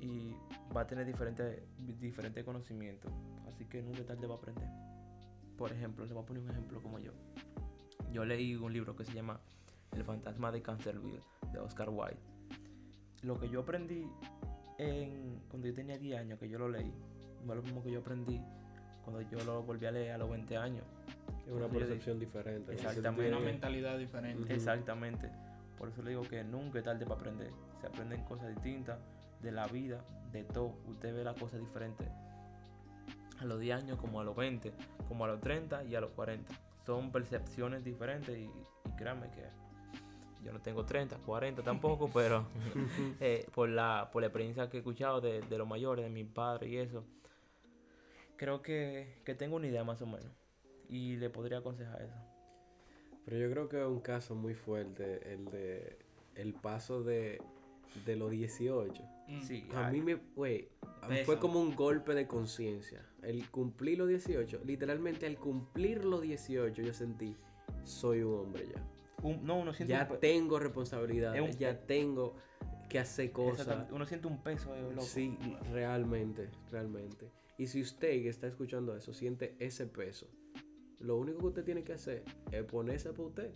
y 0.00 0.34
va 0.74 0.82
a 0.82 0.86
tener 0.86 1.04
diferentes 1.06 1.62
diferentes 1.78 2.44
conocimientos. 2.44 3.12
Así 3.60 3.68
que 3.68 3.82
nunca 3.82 4.00
es 4.00 4.06
tarde 4.06 4.22
para 4.22 4.36
aprender. 4.36 4.68
Por 5.58 5.70
ejemplo, 5.70 6.06
le 6.06 6.14
voy 6.14 6.22
a 6.22 6.26
poner 6.26 6.42
un 6.42 6.48
ejemplo 6.48 6.80
como 6.80 6.98
yo. 6.98 7.12
Yo 8.10 8.24
leí 8.24 8.54
un 8.54 8.72
libro 8.72 8.96
que 8.96 9.04
se 9.04 9.12
llama 9.12 9.38
El 9.92 10.02
fantasma 10.02 10.50
de 10.50 10.62
Cancerville 10.62 11.20
de 11.52 11.58
Oscar 11.58 11.90
Wilde. 11.90 12.16
Lo 13.22 13.38
que 13.38 13.50
yo 13.50 13.60
aprendí 13.60 14.06
en, 14.78 15.42
cuando 15.50 15.68
yo 15.68 15.74
tenía 15.74 15.98
10 15.98 16.20
años, 16.20 16.38
que 16.38 16.48
yo 16.48 16.58
lo 16.58 16.70
leí, 16.70 16.90
no 17.44 17.52
es 17.52 17.56
lo 17.58 17.62
mismo 17.62 17.82
que 17.82 17.90
yo 17.90 18.00
aprendí 18.00 18.40
cuando 19.04 19.20
yo 19.30 19.44
lo 19.44 19.62
volví 19.62 19.84
a 19.84 19.90
leer 19.90 20.12
a 20.12 20.16
los 20.16 20.30
20 20.30 20.56
años. 20.56 20.84
Es 21.46 21.52
una 21.52 21.68
percepción 21.68 22.18
diferente. 22.18 22.72
Exactamente. 22.72 23.28
Una 23.28 23.44
mentalidad 23.44 23.98
diferente. 23.98 24.54
Exactamente. 24.54 25.30
Por 25.76 25.90
eso 25.90 26.00
le 26.00 26.12
digo 26.12 26.22
que 26.22 26.42
nunca 26.44 26.78
es 26.78 26.86
tarde 26.86 27.04
para 27.04 27.20
aprender. 27.20 27.50
Se 27.78 27.88
aprenden 27.88 28.24
cosas 28.24 28.54
distintas 28.54 28.98
de 29.42 29.52
la 29.52 29.66
vida, 29.66 30.02
de 30.32 30.44
todo. 30.44 30.78
Usted 30.86 31.14
ve 31.14 31.24
la 31.24 31.34
cosa 31.34 31.58
diferente 31.58 32.06
a 33.40 33.44
los 33.44 33.58
10 33.58 33.82
años 33.82 33.98
como 33.98 34.20
a 34.20 34.24
los 34.24 34.36
20, 34.36 34.72
como 35.08 35.24
a 35.24 35.28
los 35.28 35.40
30 35.40 35.84
y 35.84 35.94
a 35.94 36.00
los 36.00 36.10
40. 36.10 36.52
Son 36.84 37.10
percepciones 37.10 37.84
diferentes 37.84 38.36
y, 38.36 38.42
y 38.42 38.96
créanme 38.96 39.30
que 39.30 39.42
yo 40.44 40.52
no 40.52 40.60
tengo 40.60 40.84
30, 40.84 41.16
40 41.18 41.62
tampoco, 41.62 42.10
pero 42.14 42.46
eh, 43.20 43.46
por, 43.54 43.68
la, 43.68 44.10
por 44.12 44.22
la 44.22 44.28
experiencia 44.28 44.68
que 44.68 44.78
he 44.78 44.80
escuchado 44.80 45.20
de, 45.20 45.40
de 45.42 45.58
los 45.58 45.66
mayores, 45.66 46.04
de 46.04 46.10
mi 46.10 46.24
padre 46.24 46.68
y 46.68 46.76
eso, 46.78 47.04
creo 48.36 48.62
que, 48.62 49.20
que 49.24 49.34
tengo 49.34 49.56
una 49.56 49.66
idea 49.66 49.84
más 49.84 50.00
o 50.02 50.06
menos 50.06 50.30
y 50.88 51.16
le 51.16 51.30
podría 51.30 51.58
aconsejar 51.58 52.02
eso. 52.02 52.16
Pero 53.24 53.36
yo 53.36 53.50
creo 53.50 53.68
que 53.68 53.80
es 53.80 53.86
un 53.86 54.00
caso 54.00 54.34
muy 54.34 54.54
fuerte 54.54 55.32
el 55.32 55.44
de 55.46 55.98
el 56.34 56.54
paso 56.54 57.02
de, 57.02 57.42
de 58.04 58.16
los 58.16 58.30
18. 58.30 59.02
Mm. 59.28 59.40
Sí, 59.42 59.68
A 59.74 59.86
ay, 59.86 59.92
mí 59.92 60.00
me, 60.02 60.14
güey, 60.34 60.68
fue 61.24 61.38
como 61.38 61.60
un 61.60 61.74
golpe 61.76 62.14
de 62.14 62.26
conciencia. 62.26 63.04
El 63.22 63.48
cumplir 63.50 63.98
los 63.98 64.08
18, 64.08 64.62
literalmente 64.64 65.26
al 65.26 65.36
cumplir 65.36 66.04
los 66.04 66.22
18 66.22 66.82
yo 66.82 66.92
sentí, 66.94 67.36
soy 67.84 68.22
un 68.22 68.40
hombre 68.40 68.66
ya. 68.74 68.82
un- 69.22 69.44
no, 69.44 69.58
uno 69.58 69.74
siente 69.74 69.92
Ya 69.92 70.08
un 70.10 70.18
tengo 70.18 70.58
responsabilidades, 70.58 71.58
ya 71.58 71.78
tengo 71.86 72.36
que 72.88 72.98
hacer 72.98 73.30
cosas. 73.32 73.86
Uno 73.92 74.06
siente 74.06 74.26
un 74.26 74.42
peso, 74.42 74.74
eh, 74.74 74.82
loco. 74.90 75.02
Sí, 75.02 75.36
realmente, 75.70 76.48
realmente. 76.70 77.30
Y 77.58 77.66
si 77.66 77.82
usted 77.82 78.22
que 78.22 78.28
está 78.30 78.46
escuchando 78.46 78.96
eso 78.96 79.12
siente 79.12 79.54
ese 79.58 79.86
peso, 79.86 80.26
lo 81.00 81.16
único 81.18 81.38
que 81.40 81.46
usted 81.46 81.64
tiene 81.64 81.84
que 81.84 81.92
hacer 81.92 82.24
es 82.50 82.64
ponerse 82.64 83.10
para 83.10 83.22
usted. 83.24 83.50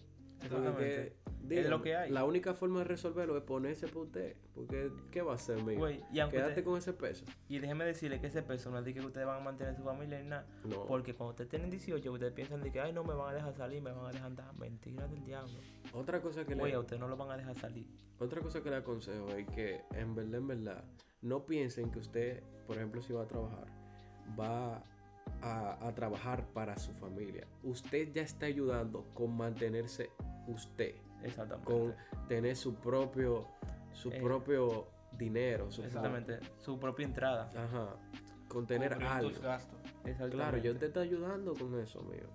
Que, 0.48 1.12
Es 1.60 1.68
lo 1.68 1.82
que 1.82 1.94
hay. 1.96 2.10
La 2.10 2.24
única 2.24 2.54
forma 2.54 2.78
de 2.78 2.84
resolverlo 2.84 3.36
es 3.36 3.42
ponerse 3.44 3.86
para 3.86 4.00
usted. 4.00 4.36
Porque, 4.54 4.90
¿qué 5.10 5.20
va 5.22 5.32
a 5.32 5.34
hacer, 5.34 5.58
y 5.58 6.18
aunque 6.20 6.36
Quédate 6.38 6.52
usted- 6.52 6.64
con 6.64 6.78
ese 6.78 6.92
peso. 6.94 7.24
Y 7.48 7.58
déjeme 7.58 7.84
decirle 7.84 8.20
que 8.20 8.28
ese 8.28 8.42
peso 8.42 8.70
no 8.70 8.78
es 8.78 8.84
de 8.84 8.94
que 8.94 9.00
ustedes 9.00 9.26
van 9.26 9.40
a 9.40 9.44
mantener 9.44 9.76
su 9.76 9.82
familia 9.82 10.22
ni 10.22 10.28
nada. 10.28 10.46
No. 10.64 10.86
Porque 10.86 11.14
cuando 11.14 11.32
ustedes 11.32 11.50
tienen 11.50 11.70
18, 11.70 12.10
ustedes 12.12 12.32
piensan 12.32 12.62
de 12.62 12.72
que, 12.72 12.80
ay, 12.80 12.92
no 12.92 13.04
me 13.04 13.12
van 13.14 13.30
a 13.30 13.34
dejar 13.34 13.54
salir, 13.54 13.82
me 13.82 13.92
van 13.92 14.06
a 14.06 14.10
dejar 14.10 14.26
andar. 14.28 14.54
Mentira 14.56 15.06
del 15.06 15.24
diablo. 15.24 15.52
Otra 15.92 16.20
cosa 16.22 16.44
que 16.46 16.54
Güey, 16.54 16.70
le, 16.72 16.76
a 16.76 16.80
ustedes 16.80 17.00
no 17.00 17.08
lo 17.08 17.16
van 17.16 17.30
a 17.30 17.36
dejar 17.36 17.58
salir. 17.58 17.86
otra 18.18 18.40
cosa 18.40 18.62
que 18.62 18.70
le 18.70 18.76
aconsejo 18.76 19.28
es 19.30 19.46
que 19.48 19.82
en 19.92 20.14
verdad, 20.14 20.34
en 20.36 20.46
verdad, 20.48 20.84
no 21.20 21.44
piensen 21.44 21.90
que 21.90 21.98
usted, 21.98 22.42
por 22.66 22.76
ejemplo, 22.76 23.02
si 23.02 23.12
va 23.12 23.22
a 23.22 23.26
trabajar, 23.28 23.66
va 24.38 24.82
a, 25.42 25.86
a 25.86 25.94
trabajar 25.94 26.46
para 26.54 26.78
su 26.78 26.92
familia. 26.92 27.46
Usted 27.62 28.12
ya 28.12 28.22
está 28.22 28.46
ayudando 28.46 29.04
con 29.14 29.36
mantenerse 29.36 30.10
usted. 30.46 30.94
Exactamente. 31.22 31.64
con 31.72 31.94
tener 32.28 32.54
su 32.56 32.74
propio 32.74 33.46
su 33.92 34.10
Eh. 34.10 34.20
propio 34.22 34.88
dinero 35.12 35.70
su 35.70 35.82
Exactamente. 35.82 36.38
Su 36.58 36.78
propia 36.78 37.06
entrada. 37.06 37.50
ajá 37.56 37.96
con 38.48 38.66
tener 38.66 38.92
Cubrir 38.92 39.08
algo 39.08 39.30
tus 39.30 39.40
gastos. 39.40 39.78
Exactamente. 40.04 40.36
claro 40.36 40.58
yo 40.58 40.76
te 40.76 40.86
está 40.86 41.00
ayudando 41.00 41.54
con 41.54 41.78
eso 41.80 42.00
amigo 42.00 42.28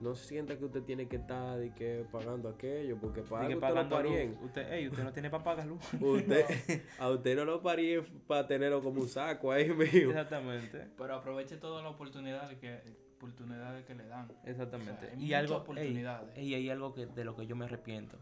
no 0.00 0.14
se 0.14 0.26
sienta 0.26 0.58
que 0.58 0.64
usted 0.66 0.82
tiene 0.82 1.08
que 1.08 1.16
estar 1.16 1.62
y 1.64 1.70
que 1.70 2.04
pagando 2.12 2.48
aquello 2.48 2.98
porque 3.00 3.22
para 3.22 3.48
que 3.48 3.54
usted 3.54 3.68
lo 3.68 3.74
pagando 3.74 3.96
paríen. 3.96 4.38
Usted, 4.42 4.72
ey, 4.72 4.88
usted 4.88 5.02
no 5.04 5.12
tiene 5.12 5.30
para 5.30 5.44
pagar 5.44 5.66
luz. 5.66 5.80
usted 6.00 6.44
a 6.98 7.08
usted 7.08 7.36
no 7.36 7.44
lo 7.44 7.62
paríen 7.62 8.04
para 8.26 8.46
tenerlo 8.46 8.82
como 8.82 9.00
un 9.00 9.08
saco 9.08 9.50
ahí 9.52 9.68
mío 9.72 10.10
Exactamente. 10.10 10.88
Pero 10.98 11.14
aproveche 11.14 11.56
todas 11.56 11.82
las 11.82 11.94
oportunidades 11.94 12.58
que, 12.58 12.80
oportunidades 13.24 13.84
que 13.86 13.94
le 13.94 14.06
dan. 14.06 14.28
Exactamente. 14.44 14.92
O 14.92 14.98
sea, 15.00 15.08
hay 15.10 15.14
y 15.18 15.24
muchas 15.24 15.40
algo, 15.40 15.56
oportunidades. 15.56 16.36
ey, 16.38 16.54
hay 16.54 16.70
algo 16.70 16.92
que, 16.92 17.06
de 17.06 17.24
lo 17.24 17.34
que 17.36 17.46
yo 17.46 17.56
me 17.56 17.64
arrepiento. 17.64 18.18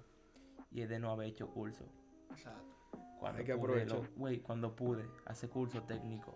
Y 0.71 0.81
es 0.83 0.89
de 0.89 0.99
no 0.99 1.11
haber 1.11 1.29
hecho 1.29 1.49
curso. 1.51 1.85
Exacto. 2.31 2.63
Cuando 3.19 3.39
Hay 3.41 3.45
que 3.45 3.55
pude, 3.55 3.83
aprovechar. 3.83 3.99
lo- 3.99 4.09
güey, 4.17 4.41
cuando 4.41 4.75
pude 4.75 5.05
hacer 5.27 5.51
curso 5.51 5.83
técnico, 5.83 6.35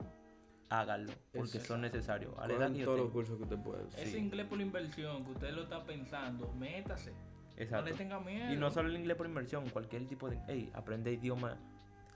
háganlo. 0.69 1.13
Porque 1.33 1.59
son 1.61 1.81
necesarios. 1.81 2.35
A 2.39 2.47
la 2.47 2.55
edad 2.55 2.67
con 2.67 2.73
que 2.75 2.79
yo 2.81 2.85
todos 2.87 2.99
los 3.01 3.11
cursos 3.11 3.37
que 3.39 3.43
usted 3.45 3.59
pueda 3.59 3.83
Ese 3.89 4.07
Sí. 4.13 4.19
inglés 4.19 4.47
por 4.47 4.61
inversión 4.61 5.25
que 5.25 5.31
usted 5.33 5.53
lo 5.53 5.63
está 5.63 5.85
pensando, 5.85 6.53
métase. 6.53 7.13
Exacto. 7.57 7.87
No 7.87 7.91
le 7.91 7.97
tenga 7.97 8.21
miedo. 8.21 8.53
Y 8.53 8.57
no 8.57 8.71
solo 8.71 8.89
el 8.91 8.97
inglés 8.97 9.17
por 9.17 9.27
inmersión, 9.27 9.69
cualquier 9.71 10.07
tipo 10.07 10.29
de. 10.29 10.39
Ey, 10.49 10.71
aprender 10.75 11.15
idioma 11.15 11.57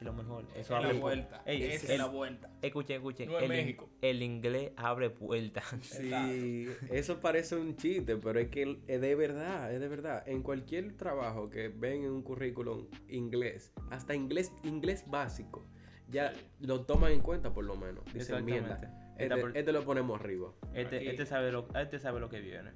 es 0.00 0.06
lo 0.06 0.12
mejor. 0.14 0.44
Eso 0.54 0.60
Esa 0.60 0.60
es 0.60 0.70
abre 0.84 0.88
la 0.88 0.94
pu- 0.94 1.00
vuelta. 1.02 1.42
Ey, 1.44 1.62
el- 1.62 1.70
es 1.72 1.98
la 1.98 2.06
vuelta. 2.06 2.50
Escuchen, 2.62 2.96
escuchen. 2.96 3.28
No 3.28 3.36
es 3.36 3.42
el, 3.44 3.48
México. 3.48 3.90
el 4.00 4.22
inglés 4.22 4.72
abre 4.76 5.10
puertas. 5.10 5.64
Sí, 5.82 6.66
eso 6.90 7.20
parece 7.20 7.56
un 7.56 7.76
chiste, 7.76 8.16
pero 8.16 8.40
es 8.40 8.48
que 8.48 8.78
es 8.86 9.00
de 9.00 9.14
verdad, 9.14 9.72
es 9.72 9.80
de 9.80 9.88
verdad. 9.88 10.26
En 10.26 10.42
cualquier 10.42 10.96
trabajo 10.96 11.50
que 11.50 11.68
ven 11.68 12.04
en 12.04 12.10
un 12.10 12.22
currículum 12.22 12.86
inglés, 13.08 13.72
hasta 13.90 14.14
inglés, 14.14 14.52
inglés 14.64 15.04
básico, 15.06 15.66
ya 16.08 16.32
lo 16.60 16.80
toman 16.86 17.12
en 17.12 17.20
cuenta 17.20 17.52
por 17.52 17.64
lo 17.64 17.76
menos. 17.76 18.04
Dicen, 18.14 18.44
mierda, 18.44 18.80
este, 19.18 19.58
este 19.58 19.72
lo 19.72 19.84
ponemos 19.84 20.18
arriba. 20.18 20.52
Este, 20.74 20.96
Aquí. 20.96 21.08
este 21.08 21.26
sabe 21.26 21.52
lo, 21.52 21.68
este 21.78 21.98
sabe 21.98 22.20
lo 22.20 22.28
que 22.30 22.40
viene. 22.40 22.70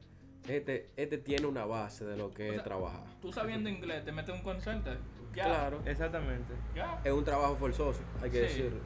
Este, 0.47 0.91
este 0.97 1.17
tiene 1.17 1.47
una 1.47 1.65
base 1.65 2.05
de 2.05 2.19
lo 2.19 2.31
que 2.31 2.43
O 2.43 2.53
es 2.53 2.55
sea, 2.57 2.65
trabajar. 2.65 3.03
Tú 3.23 3.33
sabiendo 3.33 3.71
inglés, 3.71 4.05
te 4.05 4.13
metes 4.13 4.35
un 4.35 4.43
concerto. 4.43 4.91
Ya. 5.35 5.45
Claro, 5.45 5.81
Exactamente. 5.85 6.55
Ya. 6.75 7.01
es 7.05 7.13
un 7.13 7.25
trabajo 7.25 7.57
forzoso, 7.57 8.01
hay 8.23 8.31
que 8.31 8.49
Sí. 8.49 8.63
decirlo. 8.63 8.81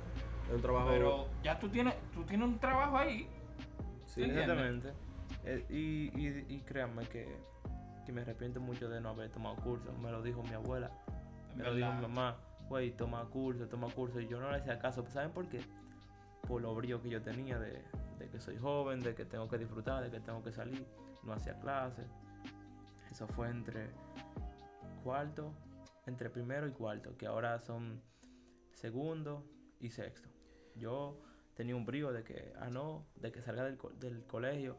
Es 0.48 0.54
un 0.54 0.62
trabajo... 0.62 0.88
Pero 0.90 1.26
ya 1.42 1.58
tú 1.58 1.68
tienes, 1.68 1.94
tú 2.12 2.24
tienes 2.24 2.48
un 2.48 2.58
trabajo 2.58 2.96
ahí. 2.96 3.28
sí. 4.06 4.22
Exactamente. 4.22 4.92
Eh, 5.44 5.64
y, 5.68 6.18
y, 6.18 6.46
y 6.48 6.60
créanme 6.62 7.06
que, 7.06 7.28
que 8.06 8.12
me 8.12 8.22
arrepiento 8.22 8.60
mucho 8.60 8.88
de 8.88 9.00
no 9.00 9.10
haber 9.10 9.30
tomado 9.30 9.56
curso. 9.56 9.92
Me 10.02 10.10
lo 10.10 10.22
dijo 10.22 10.42
mi 10.42 10.52
abuela. 10.54 10.90
Me 11.54 11.64
lo 11.64 11.74
dijo 11.74 11.92
mi 11.92 12.02
mamá. 12.02 12.36
Güey, 12.68 12.92
toma 12.92 13.24
curso, 13.26 13.66
toma 13.68 13.88
curso. 13.88 14.20
Y 14.20 14.28
yo 14.28 14.40
no 14.40 14.50
le 14.50 14.56
hacía 14.56 14.78
caso. 14.78 15.04
¿Saben 15.08 15.30
por 15.30 15.46
qué? 15.48 15.60
Por 16.46 16.62
lo 16.62 16.74
brillo 16.74 17.00
que 17.02 17.08
yo 17.10 17.20
tenía 17.22 17.58
de, 17.58 17.82
de 18.18 18.28
que 18.30 18.40
soy 18.40 18.56
joven, 18.58 19.00
de 19.00 19.14
que 19.14 19.24
tengo 19.24 19.48
que 19.48 19.58
disfrutar, 19.58 20.02
de 20.02 20.10
que 20.10 20.20
tengo 20.20 20.42
que 20.42 20.52
salir. 20.52 20.86
No 21.22 21.32
hacía 21.34 21.58
clases. 21.60 22.06
Eso 23.10 23.26
fue 23.28 23.48
entre 23.50 23.88
cuarto, 25.04 25.52
entre 26.08 26.30
primero 26.30 26.66
y 26.66 26.72
cuarto, 26.72 27.16
que 27.16 27.26
ahora 27.26 27.58
son 27.60 28.02
segundo 28.72 29.44
y 29.80 29.90
sexto. 29.90 30.28
Yo 30.74 31.20
tenía 31.54 31.76
un 31.76 31.84
brío 31.84 32.12
de 32.12 32.24
que, 32.24 32.52
ah, 32.60 32.70
no, 32.70 33.06
de 33.16 33.30
que 33.32 33.42
salga 33.42 33.64
del, 33.64 33.76
co- 33.76 33.90
del 33.90 34.24
colegio, 34.26 34.76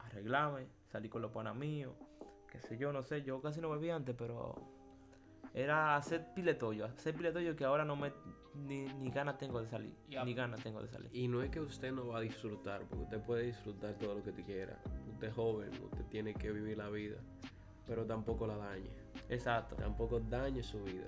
arreglame, 0.00 0.66
salí 0.90 1.08
con 1.08 1.22
los 1.22 1.30
panas 1.30 1.54
míos, 1.56 1.94
qué 2.50 2.60
sé 2.60 2.76
yo, 2.78 2.92
no 2.92 3.02
sé, 3.02 3.22
yo 3.22 3.40
casi 3.40 3.60
no 3.60 3.70
bebía 3.70 3.94
antes, 3.96 4.14
pero 4.16 4.54
era 5.52 5.96
hacer 5.96 6.26
piletollo, 6.34 6.86
hacer 6.86 7.14
piletollo 7.14 7.54
que 7.54 7.64
ahora 7.64 7.84
no 7.84 7.94
me, 7.96 8.12
ni, 8.54 8.84
ni 8.86 9.10
ganas 9.10 9.38
tengo 9.38 9.60
de 9.60 9.68
salir, 9.68 9.94
ni 10.24 10.34
ganas 10.34 10.62
tengo 10.62 10.80
de 10.82 10.88
salir. 10.88 11.10
Y 11.14 11.28
no 11.28 11.42
es 11.42 11.50
que 11.50 11.60
usted 11.60 11.92
no 11.92 12.08
va 12.08 12.18
a 12.18 12.20
disfrutar, 12.20 12.82
porque 12.88 13.04
usted 13.04 13.20
puede 13.22 13.42
disfrutar 13.44 13.94
todo 13.98 14.14
lo 14.14 14.22
que 14.22 14.32
te 14.32 14.42
quiera. 14.44 14.78
Usted 15.12 15.28
es 15.28 15.34
joven, 15.34 15.70
usted 15.70 16.04
tiene 16.06 16.34
que 16.34 16.50
vivir 16.50 16.78
la 16.78 16.88
vida, 16.90 17.16
pero 17.86 18.04
tampoco 18.04 18.46
la 18.46 18.56
dañe. 18.56 18.88
Exacto. 19.28 19.76
Tampoco 19.76 20.20
dañe 20.20 20.62
su 20.62 20.82
vida. 20.84 21.06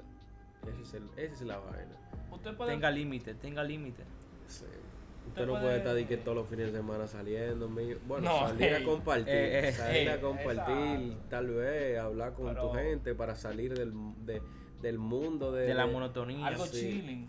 Ese 0.68 0.82
es 0.82 0.94
el, 0.94 1.04
esa 1.16 1.34
es 1.34 1.42
la 1.42 1.58
vaina. 1.58 1.96
Usted 2.30 2.54
puede. 2.56 2.72
Tenga 2.72 2.90
límite, 2.90 3.34
tenga 3.34 3.62
límite. 3.62 4.02
Sí. 4.48 4.64
Usted 4.64 5.28
Usted 5.42 5.46
no 5.46 5.52
puede 5.54 5.62
puede- 5.64 5.76
estar 5.78 5.94
de 5.94 6.06
que 6.06 6.16
todos 6.18 6.36
los 6.36 6.48
fines 6.48 6.72
de 6.72 6.78
semana 6.78 7.06
saliendo, 7.06 7.68
mío. 7.68 7.98
Bueno, 8.06 8.30
No, 8.30 8.48
salir 8.48 8.74
a 8.74 8.84
compartir, 8.84 9.28
eh, 9.28 9.68
eh, 9.68 9.72
salir 9.72 10.10
a 10.10 10.20
compartir, 10.20 10.76
exacto. 10.76 11.24
tal 11.30 11.46
vez, 11.48 11.98
hablar 11.98 12.32
con 12.34 12.54
tu 12.56 12.70
gente 12.72 13.14
para 13.14 13.34
salir 13.34 13.74
del, 13.76 13.92
de- 14.24 14.42
del 14.82 14.98
mundo 14.98 15.50
de, 15.52 15.66
De 15.66 15.74
la 15.74 15.86
monotonía. 15.86 16.46
Algo 16.46 16.66
sí. 16.66 16.80
chilling. 16.80 17.28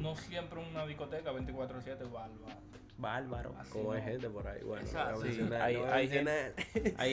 No 0.00 0.16
siempre 0.16 0.58
una 0.68 0.84
discoteca 0.86 1.30
24-7 1.32 2.10
bárbaro. 2.10 2.28
Bárbaro. 2.98 3.54
Así 3.58 3.70
Como 3.72 3.92
hay 3.92 4.02
gente 4.02 4.28
por 4.28 4.46
ahí, 4.46 4.62
bueno, 4.62 4.82
Exacto. 4.82 5.22
Sí, 5.22 5.40
hay- 5.60 5.76
no 5.76 5.84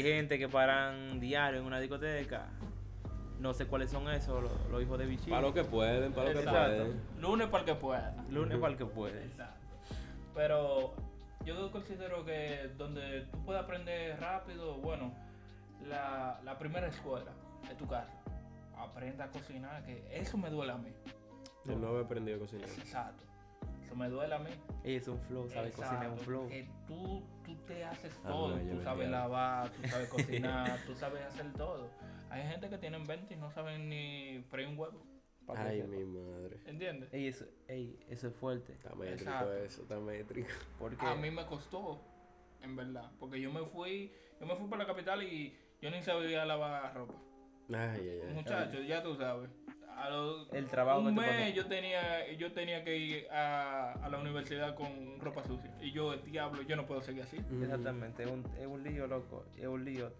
gente 0.04 0.38
que 0.40 0.50
paran 0.50 1.20
diario 1.20 1.60
en 1.60 1.66
una 1.66 1.80
discoteca. 1.80 2.48
No 3.40 3.54
sé 3.54 3.68
cuáles 3.68 3.92
son 3.92 4.10
esos, 4.10 4.42
los, 4.42 4.52
los 4.72 4.82
hijos 4.82 4.98
de 4.98 5.06
bichín. 5.06 5.30
Para 5.30 5.42
lo 5.44 5.54
que 5.54 5.64
pueden, 5.64 6.12
para 6.14 6.30
lo 6.30 6.34
que 6.34 6.40
Exacto. 6.40 6.60
pueden. 6.84 7.02
Lunes 7.22 7.48
para 7.50 7.60
el 7.60 7.66
que 7.66 7.76
pueda. 7.76 8.26
Lunes 8.30 8.58
para 8.58 8.72
el 8.72 8.78
que 8.78 8.86
puede. 8.86 9.24
Exacto. 9.26 9.54
Pero 10.34 10.96
yo 11.46 11.72
considero 11.72 12.26
que 12.26 12.72
donde 12.78 13.28
tú 13.32 13.44
puedes 13.46 13.62
aprender 13.62 14.20
rápido, 14.20 14.76
bueno, 14.78 15.14
la, 15.88 16.40
la 16.44 16.58
primera 16.58 16.88
escuela 16.88 17.32
es 17.70 17.78
tu 17.78 17.88
casa. 17.88 18.12
Aprenda 18.78 19.26
a 19.26 19.30
cocinar, 19.30 19.84
que 19.86 20.04
eso 20.12 20.38
me 20.38 20.50
duele 20.50 20.72
a 20.72 20.78
mí. 20.78 20.92
El 21.68 21.80
no 21.80 21.90
haber 21.90 22.06
aprendido 22.06 22.38
a 22.38 22.40
cocinar. 22.42 22.68
Exacto. 22.70 23.24
Eso 23.86 23.96
me 23.96 24.10
duele 24.10 24.36
a 24.36 24.40
mí. 24.40 24.50
Ella 24.84 24.98
es 24.98 25.08
un 25.08 25.20
flow, 25.20 25.48
sabe 25.50 25.72
cocinar 25.72 26.08
un 26.08 26.14
Exacto, 26.14 26.24
flow. 26.26 26.48
Que 26.50 26.68
tú, 26.88 27.24
tú 27.44 27.56
te 27.68 27.84
haces 27.84 28.20
Ah, 28.24 28.28
todo. 28.30 28.50
no, 28.50 28.56
tú 28.56 28.82
sabes 28.82 29.06
entiendo. 29.06 29.12
lavar, 29.18 29.70
tú 29.72 29.88
sabes 29.88 30.10
cocinar, 30.10 30.80
tú 30.86 30.96
sabes 30.96 31.22
hacer 31.24 31.54
todo. 31.54 31.90
Hay 32.30 32.44
gente 32.48 32.70
que 32.70 32.78
tienen 32.78 33.06
20 33.06 33.34
y 33.34 33.38
no 33.38 33.52
saben 33.52 33.90
ni 33.90 34.44
freír 34.50 34.68
un 34.70 34.78
huevo. 34.78 35.02
Ay, 35.48 35.82
sepa. 35.82 35.90
mi 35.90 36.04
madre. 36.06 36.60
¿Entiendes? 36.66 37.14
Ey, 37.14 37.28
eso, 37.28 37.46
ey, 37.68 38.00
eso 38.10 38.28
es 38.30 38.36
fuerte. 38.36 38.74
Está 38.74 38.96
métrico 38.96 39.30
Exacto. 39.30 39.54
eso, 39.58 39.82
está 39.84 40.00
métrico. 40.00 40.50
Porque 40.80 41.06
A 41.06 41.14
mí 41.16 41.30
me 41.30 41.46
costó, 41.46 42.02
en 42.64 42.76
verdad. 42.76 43.12
Porque 43.20 43.40
yo 43.40 43.52
me 43.52 43.64
fui, 43.66 44.12
yo 44.40 44.48
me 44.48 44.56
fui 44.56 44.68
para 44.68 44.84
la 44.84 44.88
capital 44.88 45.22
y 45.22 45.56
yo 45.82 45.92
ni 45.92 46.02
sabía 46.02 46.46
lavar 46.46 46.94
ropa. 46.96 47.14
Ay, 47.70 48.10
ay, 48.10 48.22
ay. 48.28 48.34
Muchachos, 48.34 48.88
ya 48.88 49.04
tú 49.04 49.16
sabes. 49.16 49.50
A 49.96 50.10
lo- 50.10 50.52
El 50.52 50.68
trabajo 50.68 51.00
un 51.00 51.06
que 51.16 51.22
te 51.22 51.28
mes 51.28 51.30
ponen. 51.30 51.54
yo 51.54 51.66
tenía, 51.68 52.32
yo 52.34 52.52
tenía 52.54 52.84
que 52.84 52.98
ir 52.98 53.28
a, 53.32 53.94
a 53.94 54.10
la 54.10 54.18
universidad 54.20 54.76
con 54.76 55.20
ropa 55.20 55.44
sucia. 55.44 55.74
Y 55.82 55.92
yo, 55.92 56.16
diablo, 56.18 56.62
yo 56.64 56.76
no 56.76 56.86
puedo 56.86 57.02
seguir 57.02 57.24
así. 57.24 57.38
Ujú. 57.38 57.64
Exactamente, 57.64 58.24
es 58.24 58.30
un, 58.32 58.44
es 58.60 58.68
un 58.68 58.84
lío, 58.84 59.08
loco, 59.08 59.46
es 59.58 59.66
un 59.68 59.84
lío. 59.86 60.12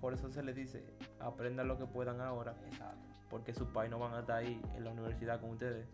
Por 0.00 0.14
eso 0.14 0.30
se 0.30 0.42
les 0.42 0.54
dice, 0.54 0.84
aprendan 1.20 1.66
lo 1.68 1.76
que 1.78 1.84
puedan 1.86 2.20
ahora, 2.20 2.54
Exacto. 2.66 2.98
porque 3.28 3.52
sus 3.52 3.68
pais 3.68 3.90
no 3.90 3.98
van 3.98 4.14
a 4.14 4.20
estar 4.20 4.36
ahí 4.36 4.60
en 4.76 4.84
la 4.84 4.90
universidad 4.90 5.40
con 5.40 5.50
ustedes. 5.50 5.88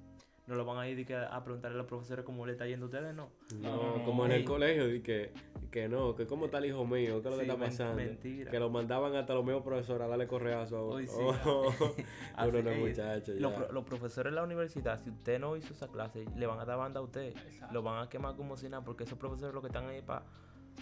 No 0.47 0.57
lo 0.57 0.65
van 0.67 0.77
a 0.77 0.87
ir 0.87 0.95
de 0.97 1.07
que 1.07 1.17
a 1.17 1.43
preguntarle 1.43 1.77
a 1.77 1.79
los 1.79 1.87
profesores 1.87 2.23
cómo 2.25 2.45
le 2.45 2.53
está 2.53 2.67
yendo 2.67 2.85
a 2.85 2.89
ustedes, 2.89 3.15
no. 3.15 3.31
No, 3.61 3.97
No, 3.99 4.05
como 4.05 4.27
en 4.27 4.33
el 4.33 4.45
colegio, 4.45 4.87
di 4.89 5.01
que, 5.01 5.33
que 5.71 5.89
no, 5.89 6.15
que 6.15 6.27
cómo 6.27 6.45
está 6.47 6.59
el 6.59 6.67
hijo 6.67 6.85
mío, 6.85 7.23
qué 7.23 7.29
es 7.29 7.35
lo 7.35 7.39
que 7.41 7.45
Sí, 7.47 7.51
está 7.51 7.57
pasando. 7.65 7.95
mentira. 7.97 8.51
Que 8.51 8.59
lo 8.59 8.69
mandaban 8.69 9.17
hasta 9.17 9.33
los 9.33 9.43
mismos 9.43 9.63
profesores 9.65 10.03
a 10.03 10.07
darle 10.07 10.27
correazo 10.27 10.77
a 10.77 10.85
uno. 10.85 10.99
Sí. 11.07 11.07
Oh, 11.47 11.73
Así 12.37 12.49
uno 12.51 12.63
no 12.63 12.71
es 12.71 12.77
es. 12.77 12.89
muchacho. 12.99 13.33
Los, 13.39 13.73
los 13.73 13.85
profesores 13.85 14.33
de 14.33 14.37
la 14.37 14.43
universidad, 14.43 15.01
si 15.03 15.09
usted 15.09 15.39
no 15.41 15.57
hizo 15.57 15.73
esa 15.73 15.89
clase, 15.89 16.27
le 16.37 16.47
van 16.47 16.59
a 16.61 16.67
dar 16.67 16.77
banda 16.77 17.01
a 17.01 17.03
usted. 17.03 17.29
Exacto. 17.29 17.73
Lo 17.73 17.83
van 17.83 18.03
a 18.05 18.11
quemar 18.11 18.37
como 18.37 18.59
si 18.59 18.69
nada, 18.69 18.85
porque 18.85 19.05
esos 19.05 19.17
profesores 19.19 19.55
lo 19.55 19.63
que 19.63 19.69
están 19.69 19.87
ahí 19.89 20.03
para 20.03 20.25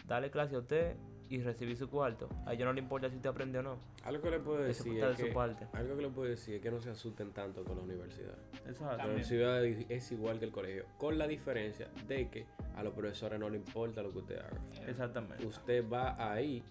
darle 0.09 0.31
clase 0.33 0.57
a 0.57 0.59
usted 0.59 0.97
y 1.33 1.41
recibir 1.43 1.77
su 1.77 1.89
cuarto. 1.89 2.29
A 2.45 2.53
ellos 2.53 2.67
no 2.67 2.73
le 2.75 2.81
importa 2.81 3.09
si 3.09 3.17
usted 3.17 3.31
aprende 3.31 3.59
o 3.59 3.63
no. 3.63 3.79
Algo 4.05 4.23
que 4.23 4.31
le 4.31 4.39
puedo 4.41 4.59
Eso 4.67 4.85
decir 4.85 5.03
de 5.03 5.11
es 5.13 5.17
su 5.19 5.25
que, 5.25 5.33
parte. 5.33 5.67
algo 5.73 5.97
que 5.97 6.03
le 6.03 6.09
puedo 6.11 6.29
decir 6.29 6.57
es 6.57 6.61
que 6.61 6.71
no 6.71 6.81
se 6.81 6.91
asusten 6.91 7.33
tanto 7.33 7.65
con 7.65 7.77
la 7.79 7.83
universidad. 7.85 8.35
Exacto. 8.67 8.85
La 8.85 8.91
También. 8.91 9.11
universidad 9.13 9.65
es 9.65 9.87
es 9.89 10.13
igual 10.13 10.39
que 10.39 10.45
el 10.45 10.53
colegio, 10.53 10.85
con 10.99 11.17
la 11.17 11.27
diferencia 11.27 11.89
de 12.07 12.29
que 12.29 12.47
a 12.77 12.83
los 12.83 12.93
profesores 12.93 13.41
no 13.41 13.49
le 13.49 13.57
importa 13.57 14.03
lo 14.03 14.13
que 14.13 14.19
usted 14.19 14.39
haga. 14.39 14.61
Exactamente. 14.87 15.47
Usted 15.47 15.89
va 15.91 16.33
ahí 16.33 16.63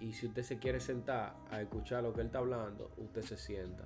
y 0.00 0.12
si 0.12 0.26
usted 0.26 0.42
se 0.42 0.58
quiere 0.58 0.80
sentar 0.80 1.34
a 1.50 1.60
escuchar 1.62 2.02
lo 2.02 2.12
que 2.12 2.20
él 2.22 2.26
está 2.26 2.38
hablando, 2.38 2.90
usted 2.98 3.22
se 3.22 3.36
sienta. 3.36 3.84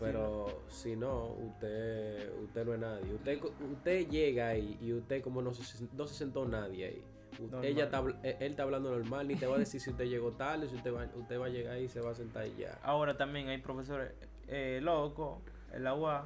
Pero 0.00 0.64
si 0.68 0.96
no, 0.96 1.26
usted, 1.34 2.32
usted 2.42 2.64
no 2.66 2.74
es 2.74 2.80
nadie. 2.80 3.14
Usted, 3.14 3.40
usted 3.72 4.08
llega 4.08 4.48
ahí 4.48 4.76
y 4.82 4.92
usted 4.92 5.22
como 5.22 5.40
no 5.40 5.54
se, 5.54 5.62
no 5.96 6.06
se 6.08 6.14
sentó 6.14 6.44
nadie 6.44 6.86
ahí. 6.86 7.04
Normal. 7.40 7.64
Ella 7.64 7.84
está, 7.84 8.02
eh, 8.22 8.36
él 8.40 8.50
está 8.52 8.62
hablando 8.62 8.90
normal, 8.90 9.28
ni 9.28 9.36
te 9.36 9.46
va 9.46 9.56
a 9.56 9.58
decir 9.58 9.80
si 9.80 9.90
usted 9.90 10.06
llegó 10.06 10.32
tarde, 10.32 10.68
si 10.68 10.76
usted 10.76 10.94
va, 10.94 11.06
usted 11.14 11.40
va 11.40 11.46
a 11.46 11.48
llegar 11.48 11.74
ahí 11.74 11.84
y 11.84 11.88
se 11.88 12.00
va 12.00 12.10
a 12.12 12.14
sentar 12.14 12.46
y 12.46 12.56
ya. 12.56 12.78
Ahora 12.82 13.16
también 13.16 13.48
hay 13.48 13.58
profesores 13.58 14.12
eh, 14.48 14.80
locos 14.82 15.40
en 15.72 15.84
la 15.84 15.94
UA. 15.94 16.24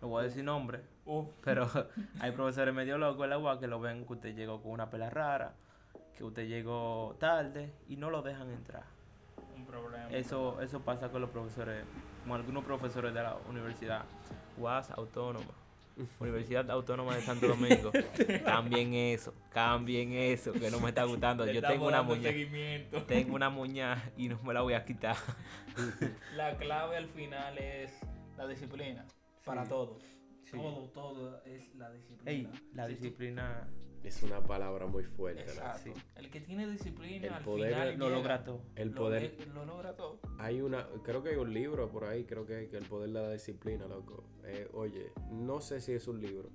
No 0.00 0.08
voy 0.08 0.20
a 0.20 0.24
decir 0.24 0.42
nombre, 0.44 0.80
Uf, 1.04 1.26
pero 1.44 1.68
hay 2.20 2.32
profesores 2.32 2.74
medio 2.74 2.98
locos 2.98 3.24
en 3.24 3.30
la 3.30 3.38
UA 3.38 3.60
que 3.60 3.66
lo 3.66 3.80
ven 3.80 4.04
que 4.04 4.12
usted 4.12 4.34
llegó 4.34 4.60
con 4.62 4.72
una 4.72 4.90
pela 4.90 5.10
rara, 5.10 5.54
que 6.16 6.24
usted 6.24 6.46
llegó 6.46 7.16
tarde 7.18 7.72
y 7.88 7.96
no 7.96 8.10
lo 8.10 8.22
dejan 8.22 8.50
entrar. 8.50 8.84
un 9.56 9.64
problema. 9.66 10.08
Eso, 10.10 10.60
eso 10.60 10.80
pasa 10.80 11.08
con 11.10 11.20
los 11.20 11.30
profesores, 11.30 11.84
con 12.26 12.32
algunos 12.32 12.64
profesores 12.64 13.14
de 13.14 13.22
la 13.22 13.36
universidad 13.48 14.04
UAS 14.58 14.90
Autónoma. 14.92 15.61
Universidad 16.18 16.70
Autónoma 16.70 17.14
de 17.16 17.22
Santo 17.22 17.48
Domingo. 17.48 17.90
cambien 18.44 18.94
eso, 18.94 19.34
cambien 19.50 20.12
eso, 20.12 20.52
que 20.52 20.70
no 20.70 20.80
me 20.80 20.88
está 20.88 21.04
gustando. 21.04 21.46
Yo 21.46 21.62
tengo 21.62 21.86
una 21.86 22.02
muñeca. 22.02 23.06
Tengo 23.06 23.34
una 23.34 23.50
muñeca 23.50 24.10
y 24.16 24.28
no 24.28 24.40
me 24.42 24.54
la 24.54 24.62
voy 24.62 24.74
a 24.74 24.84
quitar. 24.84 25.16
La 26.36 26.56
clave 26.56 26.96
al 26.96 27.08
final 27.08 27.58
es 27.58 27.92
la 28.36 28.46
disciplina. 28.46 29.06
Para 29.44 29.64
todo. 29.64 29.98
Sí. 30.44 30.56
Todo, 30.56 30.88
todo 30.90 31.42
es 31.44 31.74
la 31.74 31.90
disciplina. 31.90 32.30
Ey, 32.30 32.48
la 32.74 32.86
disciplina 32.86 33.68
Es 34.04 34.22
una 34.22 34.40
palabra 34.42 34.86
muy 34.86 35.04
fuerte. 35.04 35.44
¿no? 35.44 35.50
Exacto. 35.52 35.80
Sí. 35.84 35.92
El 36.16 36.30
que 36.30 36.40
tiene 36.40 36.66
disciplina 36.68 37.26
El 37.28 37.32
al 37.34 37.44
poder 37.44 37.68
final 37.72 37.98
lo 37.98 38.10
logra 38.10 38.42
todo. 38.44 38.62
El 38.74 38.88
Lo 38.90 38.94
poder, 38.96 39.34
le- 39.38 39.46
lo 39.46 39.64
logra 39.64 39.94
todo. 39.94 40.18
Hay 40.38 40.60
una, 40.60 40.86
creo 41.04 41.22
que 41.22 41.30
hay 41.30 41.36
un 41.36 41.54
libro 41.54 41.88
por 41.90 42.04
ahí, 42.04 42.24
creo 42.24 42.44
que, 42.44 42.68
que 42.68 42.76
el 42.78 42.84
poder 42.86 43.10
de 43.10 43.20
la 43.22 43.30
disciplina, 43.30 43.86
loco. 43.86 44.24
Eh, 44.44 44.68
oye, 44.74 45.12
no 45.30 45.60
sé 45.60 45.80
si 45.80 45.92
es 45.92 46.08
un 46.08 46.20
libro, 46.20 46.50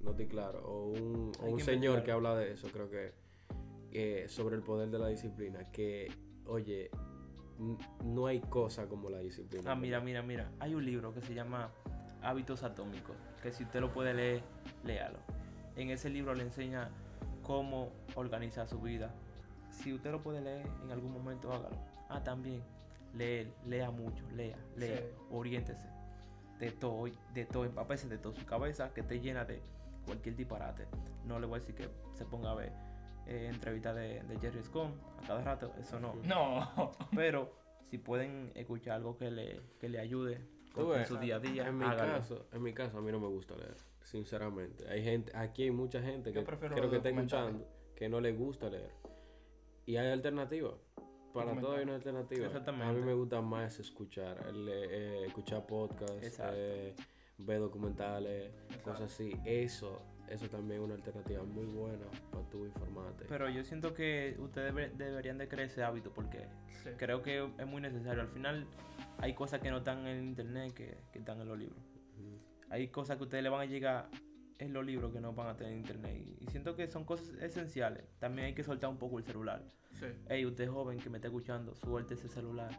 no 0.00 0.10
estoy 0.10 0.26
claro, 0.26 0.62
o 0.66 0.88
un, 0.88 1.32
o 1.40 1.46
un 1.46 1.56
que 1.56 1.64
señor 1.64 2.02
que 2.04 2.10
habla 2.12 2.36
de 2.36 2.52
eso, 2.52 2.68
creo 2.68 2.90
que, 2.90 3.12
eh, 3.92 4.26
sobre 4.28 4.56
el 4.56 4.62
poder 4.62 4.90
de 4.90 4.98
la 4.98 5.08
disciplina, 5.08 5.70
que, 5.72 6.12
oye, 6.46 6.90
no 8.04 8.26
hay 8.26 8.40
cosa 8.40 8.86
como 8.88 9.08
la 9.10 9.18
disciplina. 9.20 9.72
Ah, 9.72 9.74
mira, 9.74 10.00
mira, 10.00 10.22
mira. 10.22 10.50
Hay 10.60 10.74
un 10.74 10.84
libro 10.84 11.12
que 11.14 11.20
se 11.22 11.34
llama 11.34 11.70
Hábitos 12.22 12.62
Atómicos, 12.62 13.16
que 13.42 13.52
si 13.52 13.64
usted 13.64 13.80
lo 13.80 13.90
puede 13.92 14.12
leer, 14.14 14.42
léalo. 14.84 15.18
En 15.76 15.90
ese 15.90 16.10
libro 16.10 16.34
le 16.34 16.42
enseña 16.42 16.90
cómo 17.42 17.90
organizar 18.14 18.66
su 18.68 18.80
vida. 18.80 19.14
Si 19.70 19.92
usted 19.92 20.10
lo 20.10 20.22
puede 20.22 20.40
leer 20.40 20.66
en 20.84 20.90
algún 20.90 21.12
momento, 21.12 21.52
hágalo. 21.52 21.76
Ah, 22.08 22.22
también, 22.22 22.62
leer, 23.14 23.52
lea 23.66 23.90
mucho, 23.90 24.24
lea, 24.32 24.56
lea, 24.76 24.98
Sí. 24.98 25.04
oriéntese. 25.30 25.88
De 26.58 26.70
todo, 26.72 27.04
de 27.32 27.44
todo, 27.46 27.64
empapese 27.64 28.08
de 28.08 28.18
toda 28.18 28.34
su 28.34 28.44
cabeza, 28.44 28.92
que 28.92 29.00
esté 29.00 29.20
llena 29.20 29.44
de 29.44 29.62
cualquier 30.04 30.36
disparate. 30.36 30.86
No 31.24 31.38
le 31.38 31.46
voy 31.46 31.56
a 31.56 31.60
decir 31.60 31.74
que 31.74 31.88
se 32.14 32.24
ponga 32.26 32.50
a 32.50 32.54
ver 32.54 32.72
eh, 33.26 33.46
entrevistas 33.48 33.94
de, 33.94 34.22
de 34.24 34.38
Jerry 34.40 34.62
Scott 34.62 34.90
a 35.22 35.26
cada 35.26 35.42
rato, 35.42 35.72
eso 35.80 35.98
no. 36.00 36.14
No. 36.24 36.92
Pero 37.14 37.52
si 37.86 37.96
pueden 37.98 38.52
escuchar 38.54 38.94
algo 38.96 39.16
que 39.16 39.30
le, 39.30 39.62
que 39.78 39.88
le 39.88 40.00
ayude 40.00 40.40
en 40.76 40.88
ves, 40.88 41.08
su 41.08 41.16
día 41.16 41.36
a 41.36 41.38
día, 41.40 41.66
En 41.66 41.78
mi, 41.78 41.84
hágalo. 41.84 42.12
caso, 42.12 42.46
en 42.52 42.62
mi 42.62 42.72
caso, 42.72 42.98
a 42.98 43.00
mí 43.02 43.10
no 43.10 43.20
me 43.20 43.28
gusta 43.28 43.56
leer, 43.56 43.76
sinceramente. 44.02 44.88
Hay 44.88 45.02
gente, 45.02 45.32
aquí 45.36 45.64
hay 45.64 45.70
mucha 45.70 46.00
gente 46.02 46.32
que 46.32 46.44
creo 46.44 46.90
que 46.90 46.96
está 46.96 47.08
escuchando 47.10 47.66
que 47.94 48.08
no 48.08 48.20
le 48.20 48.32
gusta 48.32 48.68
leer. 48.70 48.90
Y 49.86 49.96
hay 49.96 50.08
alternativas. 50.10 50.74
Para 51.34 51.58
todo 51.60 51.76
hay 51.76 51.84
una 51.84 51.94
alternativa. 51.96 52.46
A 52.46 52.48
mí 52.48 52.56
Exactamente. 52.56 53.00
me 53.02 53.14
gusta 53.14 53.40
más 53.40 53.78
escuchar, 53.78 54.46
el, 54.48 54.68
eh, 54.68 55.26
escuchar 55.26 55.66
podcasts, 55.66 56.40
eh, 56.52 56.94
ver 57.38 57.60
documentales, 57.60 58.50
cosas 58.82 59.12
así. 59.12 59.32
Eso, 59.44 60.00
eso 60.30 60.48
también 60.48 60.80
es 60.80 60.84
una 60.86 60.94
alternativa 60.94 61.42
muy 61.42 61.66
buena 61.66 62.06
para 62.30 62.44
tú 62.50 62.64
informarte. 62.64 63.24
Pero 63.28 63.48
yo 63.50 63.62
siento 63.64 63.92
que 63.94 64.36
ustedes 64.38 64.72
debe- 64.74 64.90
deberían 64.96 65.38
de 65.38 65.48
crear 65.48 65.66
ese 65.68 65.82
hábito 65.82 66.12
porque 66.12 66.46
Sí. 66.82 66.90
creo 66.96 67.22
que 67.22 67.50
es 67.58 67.66
muy 67.66 67.82
necesario. 67.82 68.22
Al 68.22 68.28
final 68.28 68.66
hay 69.18 69.34
cosas 69.34 69.60
que 69.60 69.70
no 69.70 69.78
están 69.78 70.06
en 70.06 70.24
internet 70.24 70.72
que, 70.72 70.96
que 71.12 71.18
están 71.18 71.40
en 71.40 71.48
los 71.48 71.58
libros. 71.58 71.78
Hay 72.70 72.88
cosas 72.88 73.16
que 73.16 73.22
a 73.22 73.26
ustedes 73.26 73.42
le 73.42 73.50
van 73.50 73.60
a 73.62 73.64
llegar 73.66 74.08
en 74.58 74.72
los 74.72 74.84
libros 74.86 75.12
que 75.12 75.20
no 75.20 75.32
van 75.32 75.48
a 75.48 75.56
tener 75.56 75.72
en 75.72 75.80
internet. 75.80 76.16
Y, 76.16 76.44
y 76.44 76.46
siento 76.48 76.76
que 76.76 76.86
son 76.86 77.04
cosas 77.04 77.28
esenciales. 77.42 78.04
También 78.18 78.46
hay 78.48 78.54
que 78.54 78.62
soltar 78.62 78.88
un 78.90 78.98
poco 78.98 79.18
el 79.18 79.24
celular. 79.24 79.64
Sí. 79.98 80.06
Hey, 80.28 80.46
usted 80.46 80.68
joven 80.68 80.98
que 80.98 81.10
me 81.10 81.18
está 81.18 81.28
escuchando, 81.28 81.74
suelte 81.74 82.14
ese 82.14 82.28
celular. 82.28 82.70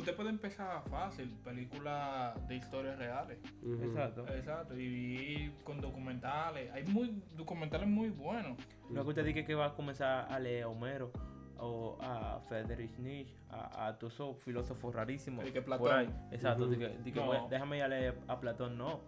Usted 0.00 0.16
puede 0.16 0.30
empezar 0.30 0.82
fácil, 0.90 1.30
películas 1.44 2.34
de 2.48 2.56
historias 2.56 2.98
reales. 2.98 3.38
Exacto. 3.82 4.26
Exacto. 4.28 4.78
Y, 4.78 4.84
y 4.84 5.54
con 5.64 5.80
documentales. 5.80 6.70
Hay 6.72 6.84
muy 6.86 7.22
documentales 7.36 7.88
muy 7.88 8.10
buenos. 8.10 8.56
No 8.90 9.00
es 9.00 9.04
que 9.04 9.08
usted 9.10 9.24
diga 9.24 9.44
que 9.44 9.54
va 9.54 9.66
a 9.66 9.74
comenzar 9.74 10.26
a 10.32 10.38
leer 10.38 10.64
a 10.64 10.68
Homero 10.68 11.12
o 11.58 11.98
a 12.00 12.40
Friedrich 12.48 12.98
Nietzsche, 12.98 13.34
a, 13.50 13.88
a 13.88 13.98
todos 13.98 14.14
esos 14.14 14.38
filósofos 14.38 14.94
rarísimos. 14.94 15.44
El 15.44 15.52
que 15.52 15.60
por 15.62 15.78
Platón. 15.78 15.98
ahí. 15.98 16.08
Exacto, 16.32 16.62
Ujú. 16.64 16.72
di 16.72 16.78
que, 16.78 16.88
di 17.04 17.12
que 17.12 17.20
No. 17.20 17.26
voy 17.26 17.36
a- 17.36 17.46
déjame 17.48 17.76
ir 17.76 17.82
a 17.82 17.88
leer 17.88 18.18
a 18.28 18.40
Platón, 18.40 18.78
no. 18.78 19.00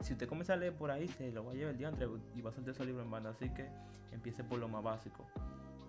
Si 0.00 0.12
usted 0.14 0.28
comienza 0.28 0.54
a 0.54 0.56
leer 0.56 0.74
por 0.74 0.90
ahí, 0.90 1.06
se 1.08 1.30
lo 1.30 1.44
va 1.44 1.52
a 1.52 1.54
llevar 1.54 1.72
el 1.72 1.78
diantre 1.78 2.08
y 2.34 2.40
va 2.40 2.50
a 2.50 2.52
soltar 2.52 2.74
esos 2.74 2.86
libros 2.86 3.04
en 3.04 3.10
banda. 3.10 3.30
Así 3.30 3.48
que 3.50 3.68
empiece 4.12 4.42
por 4.42 4.58
lo 4.58 4.66
más 4.68 4.82
básico. 4.82 5.26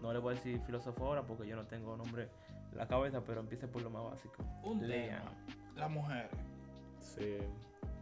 No 0.01 0.11
le 0.13 0.19
voy 0.19 0.33
a 0.33 0.35
decir 0.35 0.59
filósofo 0.61 1.05
ahora 1.05 1.23
porque 1.23 1.47
yo 1.47 1.55
no 1.55 1.65
tengo 1.65 1.95
nombre 1.97 2.29
la 2.73 2.87
cabeza, 2.87 3.23
pero 3.23 3.41
empiece 3.41 3.67
por 3.67 3.81
lo 3.81 3.89
más 3.89 4.03
básico. 4.03 4.43
Un 4.63 4.79
tema. 4.79 5.31
Las 5.75 5.89
mujeres. 5.89 6.31
Sí. 6.99 7.37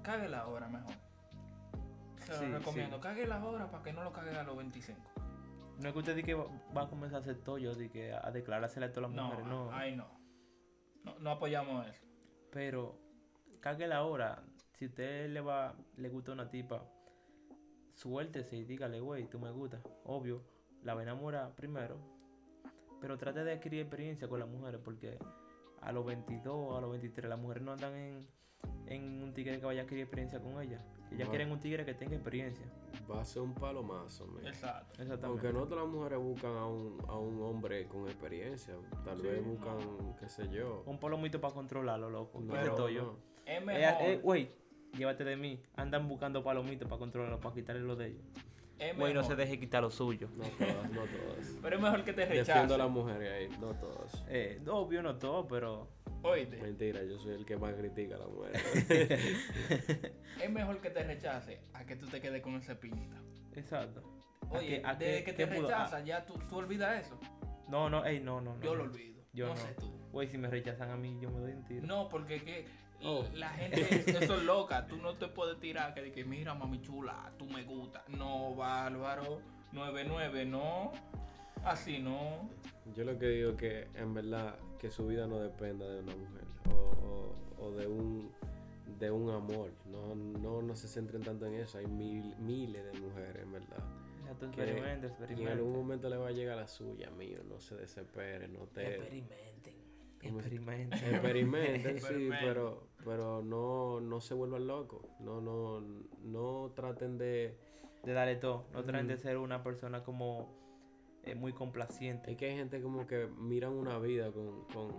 Cague 0.04 0.30
la 0.30 0.48
hora 0.48 0.68
mejor. 0.68 0.94
Se 2.20 2.48
lo 2.48 2.58
recomiendo. 2.60 2.98
sí. 2.98 3.02
Cague 3.02 3.28
la 3.28 3.44
hora 3.44 3.72
para 3.72 3.84
que 3.84 3.94
no 3.94 4.04
lo 4.04 4.14
cague 4.14 4.36
a 4.38 4.44
los 4.44 4.56
25. 4.58 5.00
No 5.80 5.88
es 5.88 5.94
que 5.94 6.00
usted 6.00 6.16
diga 6.16 6.26
que 6.26 6.34
va, 6.34 6.82
a 6.82 6.90
comenzar 6.90 7.18
a 7.18 7.22
hacer 7.22 7.38
tollo, 7.38 7.74
de 7.74 7.90
que 7.90 8.14
a, 8.14 8.30
declarársela 8.32 8.88
a 8.88 8.92
todas 8.92 9.10
las 9.10 9.16
No, 9.16 9.28
mujeres, 9.28 9.46
no. 9.48 9.72
ahí 9.72 9.96
no. 9.96 10.08
no. 11.04 11.18
No 11.20 11.32
apoyamos 11.32 11.88
eso. 11.88 12.04
Pero 12.52 13.00
cague 13.62 13.88
la 13.88 14.04
hora. 14.04 14.44
Si 14.78 14.86
usted 14.86 15.30
le 15.30 15.42
va, 15.42 15.76
le 15.98 16.10
gusta 16.10 16.32
una 16.32 16.50
tipa, 16.50 16.84
suéltese 17.94 18.58
y 18.58 18.66
dígale, 18.66 19.00
güey, 19.00 19.28
tú 19.30 19.40
me 19.40 19.52
gustas. 19.52 19.82
Obvio, 20.04 20.44
la 20.84 20.94
va 20.94 21.02
a 21.02 21.04
enamorar 21.04 21.56
primero. 21.56 22.19
Pero 23.02 23.18
trate 23.18 23.44
de 23.44 23.54
adquirir 23.54 23.82
experiencia 23.82 24.28
con 24.28 24.40
las 24.40 24.50
mujeres 24.50 24.82
porque 24.84 25.18
a 25.82 25.92
los 25.92 26.06
22, 26.06 26.78
a 26.78 26.82
los 26.82 26.92
23, 26.92 27.30
las 27.30 27.40
mujeres 27.40 27.64
no 27.64 27.72
andan 27.72 27.96
en, 27.96 28.28
en 28.88 29.24
un 29.24 29.34
tigre 29.34 29.60
que 29.60 29.66
vaya 29.66 29.82
a 29.82 29.84
adquirir 29.84 30.04
experiencia 30.04 30.40
con 30.42 30.62
ellas. 30.62 30.82
Ellas 31.12 31.28
quieren 31.30 31.52
un 31.52 31.60
tigre 31.60 31.86
que 31.86 31.94
tenga 31.96 32.16
experiencia. 32.16 32.66
Va 33.10 33.22
a 33.22 33.26
ser 33.26 33.42
un 33.42 33.56
palomazo, 33.56 34.28
man. 34.28 34.46
Exacto. 34.46 35.02
Exactamente. 35.02 35.26
Aunque 35.26 35.54
no 35.54 35.66
todas 35.66 35.84
las 35.86 35.94
mujeres 35.94 36.20
buscan 36.20 36.52
a 36.56 36.68
un, 36.68 36.98
a 37.08 37.18
un 37.18 37.42
hombre 37.42 37.88
con 37.88 38.04
experiencia. 38.04 38.76
Tal 39.06 39.18
Sí, 39.20 39.24
vez 39.28 39.42
no. 39.42 39.54
buscan, 39.54 40.16
qué 40.20 40.30
sé 40.30 40.48
yo. 40.50 40.84
Un 40.86 41.00
palomito 41.00 41.42
para 41.42 41.54
controlarlo, 41.54 42.10
loco. 42.12 42.40
No, 42.42 42.54
Pero- 42.54 42.78
no. 42.90 43.18
Es 43.46 43.66
mejor. 43.66 43.82
eh, 44.02 44.20
Güey, 44.22 44.52
llévate 44.96 45.24
de 45.24 45.36
mí. 45.36 45.60
Andan 45.76 46.08
buscando 46.08 46.44
palomitos 46.44 46.88
para 46.88 47.00
controlarlo, 47.00 47.40
para 47.40 47.56
quitarle 47.56 47.82
lo 47.82 47.96
de 47.96 48.08
ellos. 48.10 48.22
Es 48.80 48.96
güey 48.98 49.14
no 49.14 49.24
se 49.24 49.36
deje 49.36 49.60
quitar 49.60 49.84
lo 49.84 49.92
suyo. 49.92 50.30
No 50.36 50.46
todas, 50.46 50.92
no 50.92 51.02
todas. 51.02 51.48
Pero 51.62 51.76
es 51.76 51.82
mejor 51.82 52.04
que 52.06 52.14
te 52.14 52.22
Defiendo 52.22 52.52
a 52.54 52.56
rechacen. 52.56 52.78
las 52.80 52.90
mujeres 52.90 53.32
ahí, 53.52 53.60
no 53.60 53.74
todas. 53.76 54.24
Eh, 54.30 54.62
obvio 54.68 55.02
no 55.02 55.18
todo, 55.18 55.48
pero 55.48 55.90
Oíste, 56.22 56.58
Mentira, 56.58 57.02
yo 57.04 57.18
soy 57.18 57.34
el 57.36 57.46
que 57.46 57.56
más 57.58 57.74
critica 57.76 58.16
a 58.16 58.20
las 58.20 58.28
mujeres. 58.30 58.62
es 60.42 60.50
mejor 60.50 60.80
que 60.82 60.90
te 60.90 61.04
rechace 61.04 61.62
a 61.74 61.86
que 61.86 61.96
tú 61.96 62.08
te 62.08 62.20
quedes 62.22 62.42
con 62.42 62.56
esa 62.56 62.74
espinita. 62.74 63.18
exacto. 63.56 64.02
¿A 64.52 64.58
Oye, 64.58 64.82
a 64.84 64.96
desde 64.96 65.24
qué- 65.24 65.24
que 65.26 65.34
te 65.34 65.48
pudo- 65.48 65.64
rechazas, 65.68 66.04
ya 66.06 66.26
tú, 66.26 66.34
tú 66.50 66.58
olvidas 66.58 67.06
eso. 67.06 67.20
No, 67.68 67.90
no, 67.90 68.04
ey, 68.06 68.20
no, 68.20 68.42
no, 68.42 68.56
no. 68.56 68.62
Yo 68.64 68.74
lo 68.76 68.84
olvido. 68.86 69.22
Yo 69.34 69.48
no, 69.48 69.54
no. 69.54 69.60
sé 69.62 69.74
tú. 69.80 69.92
Güey, 70.12 70.28
si 70.28 70.38
me 70.40 70.50
rechazan 70.50 70.90
a 70.90 70.96
mí, 70.98 71.20
yo 71.22 71.30
me 71.30 71.40
doy 71.40 71.52
un 71.54 71.64
tiro. 71.66 71.86
No, 71.86 72.10
porque 72.10 72.42
que 72.42 72.66
Oh. 73.04 73.26
la 73.34 73.50
gente 73.50 73.82
es, 73.82 74.08
eso 74.08 74.36
es 74.36 74.44
loca. 74.44 74.86
Tú 74.88 74.98
no 74.98 75.16
te 75.16 75.28
puedes 75.28 75.60
tirar 75.60 75.94
que, 75.94 76.02
de 76.02 76.12
que 76.12 76.26
mira, 76.26 76.54
mami 76.54 76.82
chula, 76.82 77.32
tú 77.38 77.46
me 77.46 77.64
gusta. 77.64 78.04
No, 78.10 78.56
Bárbaro, 78.56 79.40
99, 79.72 80.46
no. 80.46 80.92
Así 81.64 82.00
no. 82.00 82.50
Yo 82.96 83.04
lo 83.04 83.18
que 83.18 83.28
digo 83.28 83.56
que 83.56 83.88
en 83.96 84.14
verdad 84.14 84.56
que 84.80 84.90
su 84.92 85.08
vida 85.08 85.28
no 85.28 85.40
dependa 85.40 85.86
de 85.88 86.00
una 86.02 86.16
mujer 86.16 86.44
o, 86.72 86.74
o- 87.60 87.66
o 87.68 87.72
de 87.72 87.88
un 87.88 88.32
de 89.00 89.12
un 89.12 89.30
amor. 89.30 89.72
No, 89.86 90.14
no, 90.16 90.62
no 90.62 90.76
se 90.76 90.88
centren 90.90 91.22
tanto 91.24 91.46
en 91.46 91.54
eso. 91.56 91.78
Hay 91.78 91.88
mil, 91.88 92.36
miles 92.38 92.84
de 92.84 93.00
mujeres, 93.00 93.44
en 93.44 93.52
verdad. 93.54 93.78
Exacto, 94.22 94.52
Que- 94.52 94.62
experimenta, 94.64 95.08
Y 95.38 95.42
en 95.42 95.48
algún 95.48 95.72
momento 95.74 96.10
le 96.10 96.18
va 96.18 96.28
a 96.28 96.32
llegar 96.32 96.58
la 96.58 96.68
suya, 96.68 97.10
mío. 97.12 97.40
No 97.48 97.60
se 97.62 97.76
desespere, 97.76 98.48
no 98.50 98.66
te... 98.68 98.96
Experimenten. 98.96 99.79
¿Cómo 100.22 100.42
se- 100.42 100.48
Experimenten. 100.48 101.00
Experimenten, 101.16 102.00
sí, 102.02 102.30
pero, 102.42 102.88
pero 103.06 103.42
no, 103.42 104.02
no 104.02 104.20
se 104.22 104.34
vuelvan 104.34 104.68
locos. 104.68 105.02
No, 105.20 105.40
no, 105.42 105.82
no 106.22 106.72
traten 106.76 107.18
de... 107.18 107.58
De 108.04 108.14
darle 108.14 108.36
todo. 108.38 108.66
No 108.74 108.84
traten 108.84 109.08
de 109.08 109.18
ser 109.18 109.38
una 109.38 109.62
persona 109.64 110.04
como 110.04 110.58
eh, 111.24 111.36
muy 111.36 111.52
complaciente. 111.54 112.32
Es 112.32 112.38
que 112.38 112.50
hay 112.50 112.56
gente 112.56 112.82
como 112.82 113.06
que 113.08 113.28
miran 113.28 113.74
una 113.74 114.00
vida 114.00 114.32
con, 114.32 114.64
con, 114.74 114.92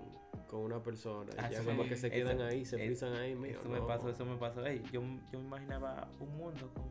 con 0.48 0.60
una 0.60 0.82
persona. 0.82 1.30
Ah, 1.38 1.48
ya 1.50 1.60
sí, 1.60 1.66
como 1.66 1.84
que 1.84 1.96
se 1.96 2.10
quedan 2.10 2.36
eso- 2.36 2.44
ahí, 2.44 2.64
se 2.64 2.76
frisan 2.78 3.14
ahí, 3.14 3.34
mío. 3.34 3.58
Eso 3.58 3.68
me 3.70 3.80
pasó, 3.80 4.10
eso 4.10 4.24
me 4.26 4.36
pasó. 4.36 4.64
Ey, 4.66 4.82
yo, 4.92 5.00
yo 5.32 5.38
me 5.38 5.46
imaginaba 5.46 6.08
un 6.20 6.36
mundo 6.36 6.70
con, 6.74 6.84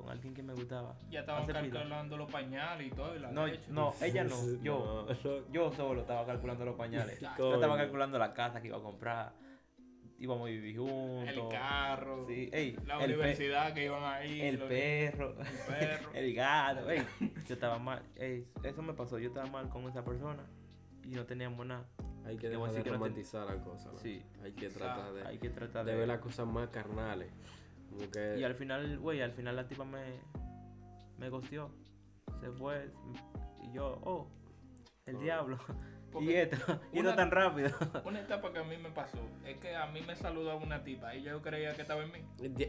con 0.00 0.10
alguien 0.10 0.34
que 0.34 0.42
me 0.42 0.54
gustaba. 0.54 0.96
Ya 1.10 1.20
estaban 1.20 1.46
calculando 1.46 2.16
los 2.16 2.30
pañales 2.30 2.86
y 2.86 2.90
todo. 2.90 3.14
Y 3.14 3.18
la 3.18 3.30
No, 3.30 3.46
leche. 3.46 3.64
no, 3.70 3.94
ella 4.00 4.24
no. 4.24 4.62
Yo, 4.62 5.06
No, 5.08 5.52
yo 5.52 5.72
solo 5.72 6.00
estaba 6.00 6.26
calculando 6.26 6.64
los 6.64 6.76
pañales. 6.76 7.20
Yo 7.38 7.54
estaba 7.54 7.76
calculando 7.76 8.18
la 8.18 8.32
casa 8.32 8.60
que 8.60 8.68
iba 8.68 8.78
a 8.78 8.82
comprar. 8.82 9.32
Íbamos 10.18 10.42
a 10.48 10.50
vivir 10.50 10.76
juntos. 10.76 11.28
El 11.28 11.48
carro. 11.48 12.26
Sí, 12.26 12.50
ey, 12.52 12.76
La 12.84 12.98
el, 13.02 13.10
universidad 13.14 13.72
que 13.72 13.84
iban 13.86 14.02
ahí. 14.04 14.40
el 14.42 14.58
los- 14.58 14.68
perro. 14.68 15.34
El 15.38 15.46
perro. 15.78 16.10
El 16.12 16.34
gato, 16.34 16.90
ey, 16.90 17.02
yo 17.48 17.54
estaba 17.54 17.78
mal, 17.78 18.02
ey, 18.16 18.46
eso 18.62 18.82
me 18.82 18.92
pasó, 18.92 19.18
yo 19.18 19.28
estaba 19.28 19.46
mal 19.46 19.70
con 19.70 19.84
esa 19.88 20.04
persona 20.04 20.44
y 21.04 21.10
no 21.14 21.24
teníamos 21.24 21.64
nada. 21.64 21.86
Hay 22.26 22.36
que 22.36 22.48
a 22.48 22.50
dejar 22.50 22.66
de 22.68 22.72
que 22.74 22.78
no 22.78 22.84
te- 22.84 22.90
romantizar 22.90 23.46
la 23.46 23.64
cosa. 23.64 23.92
¿no? 23.92 23.98
Sí. 23.98 24.22
Hay 24.44 24.52
que 24.52 24.68
tratar 24.68 25.10
de, 25.14 25.24
Hay 25.26 25.38
que 25.38 25.48
tratar 25.48 25.86
de 25.86 25.92
de, 25.92 25.98
ver 25.98 26.08
las 26.08 26.18
cosas 26.20 26.46
más 26.46 26.68
carnales. 26.68 27.32
Y 28.38 28.42
al 28.44 28.54
final, 28.54 28.98
güey, 28.98 29.20
al 29.20 29.32
final 29.32 29.56
la 29.56 29.66
tipa 29.66 29.84
me, 29.84 30.00
me 31.18 31.28
gosteó, 31.28 31.70
se 32.40 32.50
fue 32.52 32.90
y 33.62 33.72
yo, 33.74 34.00
oh, 34.04 34.28
el 35.06 35.16
Oh. 35.16 35.20
diablo. 35.20 35.58
y 36.08 36.12
Porque 36.12 36.42
esto, 36.42 36.56
y 36.92 36.98
esto 36.98 37.08
una- 37.08 37.16
tan 37.16 37.30
rápido. 37.30 37.70
Una 38.04 38.20
etapa 38.20 38.52
que 38.52 38.58
a 38.58 38.64
mí 38.64 38.76
me 38.76 38.90
pasó 38.90 39.18
es 39.46 39.56
que 39.58 39.76
a 39.76 39.86
mí 39.86 40.00
me 40.06 40.16
saludaba 40.16 40.56
una 40.60 40.82
tipa 40.82 41.14
y 41.14 41.22
yo 41.22 41.40
creía 41.42 41.72
que 41.74 41.82
estaba 41.82 42.02
en 42.02 42.10
mí. 42.12 42.18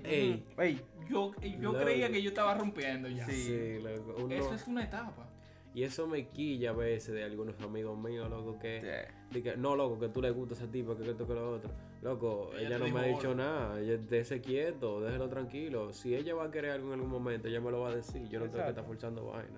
Ey, 0.04 0.46
Ey, 0.58 0.82
Yo, 1.10 1.32
yo 1.42 1.60
Loco. 1.72 1.80
creía 1.80 2.10
que 2.12 2.22
yo 2.22 2.30
estaba 2.30 2.54
rompiendo 2.56 3.08
ya. 3.10 3.26
Sí. 3.26 3.32
sí, 3.44 3.80
loco, 3.82 4.16
uno- 4.24 4.36
Eso 4.36 4.54
es 4.54 4.68
una 4.68 4.84
etapa. 4.84 5.28
Y 5.74 5.84
eso 5.84 6.06
me 6.06 6.28
quilla 6.28 6.72
a 6.72 6.74
veces 6.74 7.14
de 7.16 7.24
algunos 7.24 7.58
amigos 7.62 7.98
míos, 7.98 8.30
loco, 8.30 8.60
que... 8.60 8.82
eh, 8.84 9.08
de 9.32 9.42
que, 9.42 9.56
no, 9.56 9.76
loco, 9.78 9.98
que 10.00 10.10
tú 10.10 10.22
le 10.22 10.30
gusta 10.30 10.54
a 10.54 10.58
esa 10.58 10.70
tipa, 10.70 10.96
que 10.98 11.10
esto, 11.10 11.26
que 11.26 11.34
lo 11.34 11.54
otro. 11.54 11.72
Loco, 12.02 12.52
Ella 12.58 12.80
no 12.80 12.88
me 12.90 13.00
ha 13.00 13.04
dicho 13.04 13.36
nada. 13.36 13.80
Ella, 13.80 13.98
déjese 13.98 14.42
quieto, 14.42 15.02
déjelo 15.02 15.30
tranquilo. 15.30 15.94
Si 15.94 16.16
ella 16.16 16.34
va 16.34 16.46
a 16.46 16.52
querer 16.52 16.72
algo 16.72 16.88
en 16.88 16.94
algún 16.96 17.12
momento, 17.12 17.48
ella 17.48 17.62
me 17.62 17.70
lo 17.70 17.82
va 17.82 17.90
a 17.90 17.96
decir. 17.96 18.28
Yo 18.28 18.40
no 18.40 18.46
tengo 18.46 18.58
que 18.64 18.70
Exacto. 18.70 18.70
estar 18.72 18.86
forzando 18.86 19.26
vaina. 19.26 19.58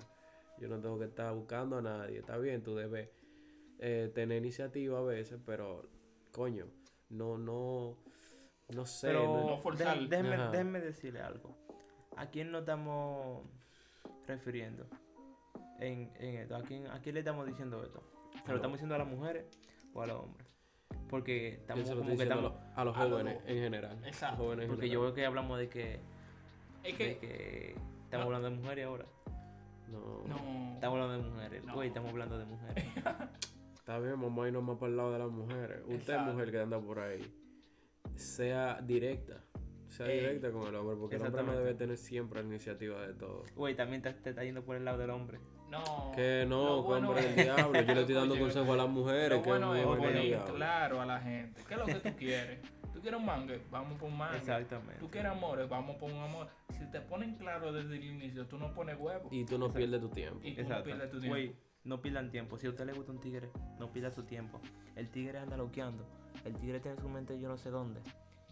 Yo 0.60 0.68
no 0.68 0.80
tengo 0.80 1.00
que 1.00 1.06
estar 1.06 1.34
buscando 1.34 1.78
a 1.78 1.82
nadie. 1.82 2.20
Está 2.20 2.38
bien, 2.38 2.62
tú 2.62 2.76
debes 2.76 3.10
eh, 3.80 4.12
tener 4.14 4.38
iniciativa 4.40 5.00
a 5.00 5.04
veces, 5.04 5.40
pero, 5.46 5.84
coño, 6.32 6.68
no, 7.10 7.38
no, 7.38 7.98
no 8.70 8.86
sé. 8.86 9.08
pero 9.08 9.24
no- 9.26 9.50
no 9.52 9.58
forzar. 9.60 9.98
Ajá. 9.98 10.50
déjame 10.52 10.82
decirle 10.82 11.22
algo. 11.22 11.56
¿A 12.18 12.28
quién 12.28 12.52
nos 12.52 12.62
estamos 12.62 13.46
refiriendo? 14.28 14.86
En, 15.80 16.12
en 16.20 16.36
esto, 16.40 16.56
¿a 16.58 16.62
quién, 16.62 16.88
¿a 16.88 17.00
quién 17.02 17.16
le 17.16 17.20
estamos 17.22 17.46
diciendo 17.48 17.82
esto? 17.84 18.04
¿Se 18.46 18.52
lo 18.52 18.58
estamos 18.58 18.76
diciendo 18.78 18.96
a 18.96 19.00
las 19.00 19.08
mujeres 19.08 19.46
o 19.94 20.02
a 20.02 20.08
los 20.08 20.18
hombres? 20.24 20.48
Porque 21.14 21.48
estamos 21.50 21.88
como 21.92 22.06
que 22.06 22.12
a 22.12 22.24
estamos... 22.24 22.44
los, 22.44 22.54
a 22.76 22.84
los 22.86 22.98
a 22.98 23.04
los 23.04 23.12
jóvenes 23.12 23.36
jo- 23.36 23.48
en 23.48 23.56
general. 23.60 23.98
Exacto. 24.04 24.44
Jóvenes 24.44 24.66
en 24.66 24.72
Porque 24.72 24.90
yo 24.90 25.00
veo 25.02 25.14
que 25.14 25.26
hablamos 25.28 25.60
de 25.60 25.70
que, 25.70 26.00
Es 26.84 26.98
de 26.98 27.18
que. 27.20 27.76
estamos 28.06 28.12
No. 28.12 28.36
hablando 28.36 28.50
de 28.50 28.56
mujeres 28.56 28.86
ahora. 28.88 29.06
No, 29.90 30.24
No. 30.28 30.74
Estamos 30.74 31.00
hablando 31.00 31.24
de 31.24 31.30
mujeres. 31.30 31.64
No. 31.66 31.74
Güey, 31.76 31.88
estamos 31.90 32.10
hablando 32.10 32.38
de 32.40 32.46
mujeres. 32.46 32.86
Está 33.76 34.00
bien, 34.00 34.20
vamos 34.20 34.44
a 34.44 34.48
irnos 34.48 34.64
más 34.64 34.78
para 34.80 34.90
el 34.90 34.98
lado 34.98 35.12
de 35.14 35.20
las 35.20 35.30
mujeres. 35.30 35.82
Usted, 35.82 35.96
Exacto. 35.96 36.32
mujer 36.34 36.52
que 36.52 36.60
anda 36.62 36.80
por 36.80 37.00
ahí, 37.00 37.22
sea 38.16 38.82
directa. 38.82 39.42
Sea 39.90 40.08
Ey, 40.08 40.20
directa 40.22 40.52
con 40.52 40.66
el 40.68 40.76
hombre, 40.76 40.96
porque 40.96 41.18
el 41.18 41.22
hombre 41.22 41.44
no 41.44 41.54
debe 41.56 41.76
tener 41.76 41.98
siempre 41.98 42.42
la 42.42 42.48
iniciativa 42.48 43.06
de 43.06 43.14
todo. 43.14 43.44
Güey, 43.56 43.76
también 43.76 44.02
te, 44.02 44.12
te 44.14 44.32
está 44.32 44.44
yendo 44.44 44.64
por 44.64 44.76
el 44.78 44.84
lado 44.86 44.98
del 44.98 45.12
hombre. 45.12 45.38
No. 45.74 46.12
Que 46.16 46.46
no, 46.48 46.76
que 46.78 46.82
bueno 46.84 47.10
hombre 47.10 47.24
del 47.24 47.36
diablo. 47.36 47.82
Yo 47.82 47.94
le 47.96 48.02
estoy 48.02 48.16
dando 48.22 48.38
consejo 48.38 48.74
a 48.74 48.78
las 48.78 48.90
mujeres. 48.90 49.30
Lo 49.30 49.42
que 49.42 49.50
bueno 49.50 49.76
es 49.76 49.86
poner 49.86 50.44
claro 50.44 51.02
a 51.02 51.06
la 51.06 51.20
gente. 51.20 51.64
¿Qué 51.68 51.74
es 51.74 51.80
lo 51.80 51.86
que 51.86 51.96
tú 51.96 52.10
quieres? 52.18 52.60
¿Tú 52.94 53.02
quieres 53.02 53.20
un 53.20 53.26
mangue? 53.26 53.62
Vamos 53.72 53.98
por 53.98 54.10
un 54.10 54.18
mangue. 54.18 54.38
Exactamente. 54.38 55.00
¿Tú 55.00 55.10
quieres 55.10 55.32
amores? 55.32 55.68
Vamos 55.68 55.96
por 55.96 56.12
un 56.12 56.20
amor. 56.20 56.48
Si 56.78 56.86
te 56.92 57.02
ponen 57.02 57.36
claro 57.36 57.74
desde 57.74 57.96
el 57.96 58.04
inicio, 58.04 58.46
tú 58.46 58.58
no 58.60 58.72
pones 58.74 58.98
huevo. 59.00 59.30
Y 59.32 59.46
tú 59.46 59.58
no 59.58 59.66
Exacto. 59.66 59.78
pierdes 59.80 60.02
tu 60.02 60.10
tiempo. 60.10 60.40
Y 60.44 60.52
tú 60.52 60.56
no 60.58 60.62
Exacto. 60.62 60.84
pierdes 60.86 61.10
tu 61.10 61.20
tiempo. 61.20 61.56
No 61.86 62.02
pierdan 62.02 62.30
tiempo. 62.32 62.58
Si 62.60 62.68
a 62.68 62.70
usted 62.70 62.86
le 62.86 62.94
gusta 62.94 63.12
un 63.12 63.20
tigre, 63.20 63.50
no 63.80 63.92
pierda 63.92 64.12
su 64.12 64.24
tiempo. 64.24 64.62
El 64.96 65.10
tigre 65.10 65.40
anda 65.40 65.58
loqueando. 65.58 66.06
El 66.46 66.56
tigre 66.58 66.80
tiene 66.80 66.98
su 67.02 67.10
mente 67.10 67.40
yo 67.40 67.50
no 67.50 67.58
sé 67.58 67.72
dónde. 67.72 68.00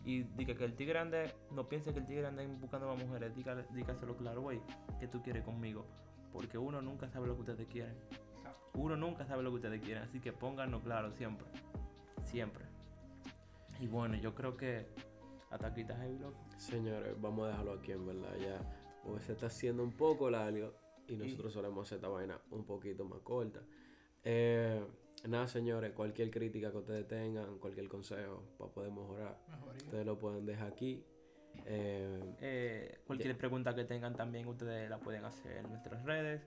Y 0.03 0.23
diga 0.23 0.55
que 0.55 0.65
el 0.65 0.73
tigre 0.73 0.97
ande, 0.97 1.31
no 1.51 1.69
piense 1.69 1.93
que 1.93 1.99
el 1.99 2.07
tigre 2.07 2.25
anda 2.25 2.43
buscando 2.60 2.89
a 2.89 2.95
mujeres. 2.95 3.36
Dígale, 3.36 3.65
dígaselo 3.71 4.17
claro, 4.17 4.41
güey, 4.41 4.60
que 4.99 5.07
tú 5.07 5.21
quieres 5.21 5.43
conmigo. 5.43 5.86
Porque 6.32 6.58
uno 6.58 6.82
nunca 6.82 7.10
sabe 7.10 7.28
lo 7.28 7.36
que 7.36 7.41
ustedes 7.41 7.67
quieren. 7.67 7.96
Uno 8.74 8.96
nunca 8.96 9.26
sabe 9.26 9.44
lo 9.44 9.50
que 9.50 9.56
ustedes 9.58 9.82
quieren. 9.82 10.04
Así 10.04 10.20
que 10.20 10.32
pónganlo 10.32 10.82
claro 10.82 11.12
siempre. 11.12 11.48
Siempre. 12.24 12.65
Y 13.80 13.88
bueno, 13.88 14.15
yo 14.15 14.34
creo 14.34 14.56
que 14.56 14.86
hasta 15.50 15.67
aquí 15.67 15.82
está 15.82 15.98
heavy, 15.98 16.20
loco. 16.20 16.38
Señores, 16.58 17.20
vamos 17.20 17.46
a 17.46 17.50
dejarlo 17.50 17.74
aquí 17.74 17.91
en 17.91 18.06
verdad 18.06 18.36
ya. 18.39 18.62
Porque 19.04 19.24
se 19.26 19.34
está 19.34 19.48
haciendo 19.48 19.84
un 19.84 19.91
poco 19.91 20.30
largo 20.30 20.74
y 21.08 21.15
nosotros 21.17 21.54
solemos 21.54 21.88
hacer 21.88 21.98
esta 21.98 22.08
vaina 22.08 22.39
un 22.52 22.63
poquito 22.63 23.04
más 23.04 23.20
corta. 23.20 23.62
Eh, 24.24 24.82
nada, 25.28 25.48
señores, 25.48 25.91
cualquier 25.94 26.30
crítica 26.30 26.72
que 26.72 26.78
ustedes 26.78 27.08
tengan, 27.08 27.58
cualquier 27.58 27.89
consejo 27.89 28.44
para 28.58 28.72
poder 28.72 28.91
mejorar, 28.91 29.38
Mejoría. 29.50 29.84
ustedes 29.84 30.06
lo 30.06 30.17
pueden 30.20 30.46
dejar 30.46 30.72
aquí. 30.72 31.04
Eh, 31.65 32.35
Eh, 32.41 32.99
cualquier 33.05 33.37
pregunta 33.37 33.73
que 33.75 33.83
tengan 33.85 34.15
también 34.15 34.47
ustedes 34.47 34.89
la 34.89 34.97
pueden 34.97 35.23
hacer 35.25 35.57
en 35.57 35.69
nuestras 35.69 36.03
redes. 36.03 36.41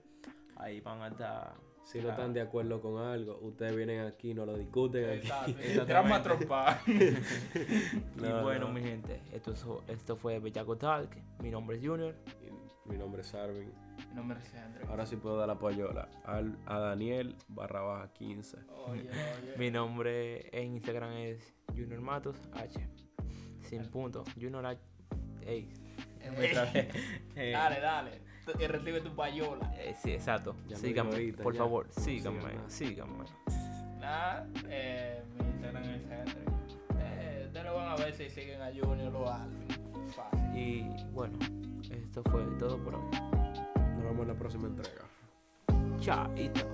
Ahí 0.57 0.79
van 0.81 1.01
a 1.01 1.07
estar. 1.09 1.53
si 1.83 1.99
no 2.01 2.09
están 2.09 2.33
de 2.33 2.41
acuerdo 2.41 2.81
con 2.81 2.97
algo, 3.01 3.37
ustedes 3.41 3.75
vienen 3.75 4.01
aquí, 4.05 4.33
no 4.33 4.45
lo 4.45 4.57
discuten 4.57 5.05
aquí. 5.09 5.27
Exacto. 5.51 6.23
Trompa. 6.23 6.79
y 6.87 8.21
No, 8.21 8.41
bueno, 8.43 8.67
no. 8.67 8.73
mi 8.73 8.81
gente, 8.81 9.21
esto, 9.31 9.51
es- 9.51 9.65
esto 9.87 10.15
fue 10.15 10.39
Bellaco 10.39 10.77
Talk. 10.77 11.15
Mi 11.41 11.49
nombre 11.51 11.77
es 11.77 11.85
Junior. 11.85 12.15
Y 12.41 12.89
Mi 12.89 12.97
nombre 12.97 13.21
es 13.21 13.33
Arvin. 13.33 13.71
No 14.13 14.23
me 14.23 14.33
Andrés. 14.35 14.87
Ahora 14.89 15.05
sí 15.05 15.15
puedo 15.15 15.37
dar 15.37 15.47
la 15.47 15.57
payola 15.59 16.07
al, 16.25 16.57
a 16.65 16.79
Daniel 16.79 17.35
barra 17.47 17.81
baja 17.81 18.13
15. 18.13 18.57
Oye, 18.87 19.01
oye. 19.09 19.09
Mi 19.57 19.71
nombre 19.71 20.49
en 20.57 20.73
Instagram 20.75 21.13
es 21.13 21.53
Junior 21.75 22.01
Matos 22.01 22.37
H. 22.53 22.79
Sin 23.61 23.83
punto. 23.89 24.23
Junior 24.39 24.65
H. 24.65 24.79
Ey. 25.45 25.69
Eh, 27.35 27.51
Dale, 27.51 27.79
dale. 27.79 28.21
Y 28.59 28.67
recibe 28.67 29.01
tu 29.01 29.15
payola. 29.15 29.71
eh, 29.77 29.95
sí, 30.01 30.11
exacto. 30.11 30.55
Ya 30.67 30.75
me 30.77 30.81
síganme, 30.81 31.11
ahorita, 31.11 31.43
por 31.43 31.53
ya. 31.53 31.59
favor. 31.59 31.87
Síganme, 31.91 32.51
síganme. 32.67 33.25
Nada, 33.99 34.47
eh, 34.67 35.23
mi 35.37 35.45
Instagram 35.47 35.83
es 35.83 36.01
Henry. 36.03 36.41
Eh, 36.99 37.43
ustedes 37.47 37.65
lo 37.65 37.75
van 37.75 37.87
a 37.89 37.95
ver 37.95 38.13
si 38.15 38.29
siguen 38.29 38.61
a 38.61 38.67
Junior 38.71 39.15
o 39.15 39.27
a 39.29 39.43
Alvin. 39.43 39.67
Fácil. 40.15 40.57
Y 40.57 40.83
bueno, 41.11 41.37
esto 41.91 42.23
fue 42.31 42.43
todo 42.59 42.77
por 42.83 42.95
hoy. 42.95 43.11
Nos 43.11 44.03
vemos 44.03 44.21
en 44.21 44.27
la 44.27 44.35
próxima 44.35 44.67
entrega. 44.67 45.01
Chaito. 45.99 46.67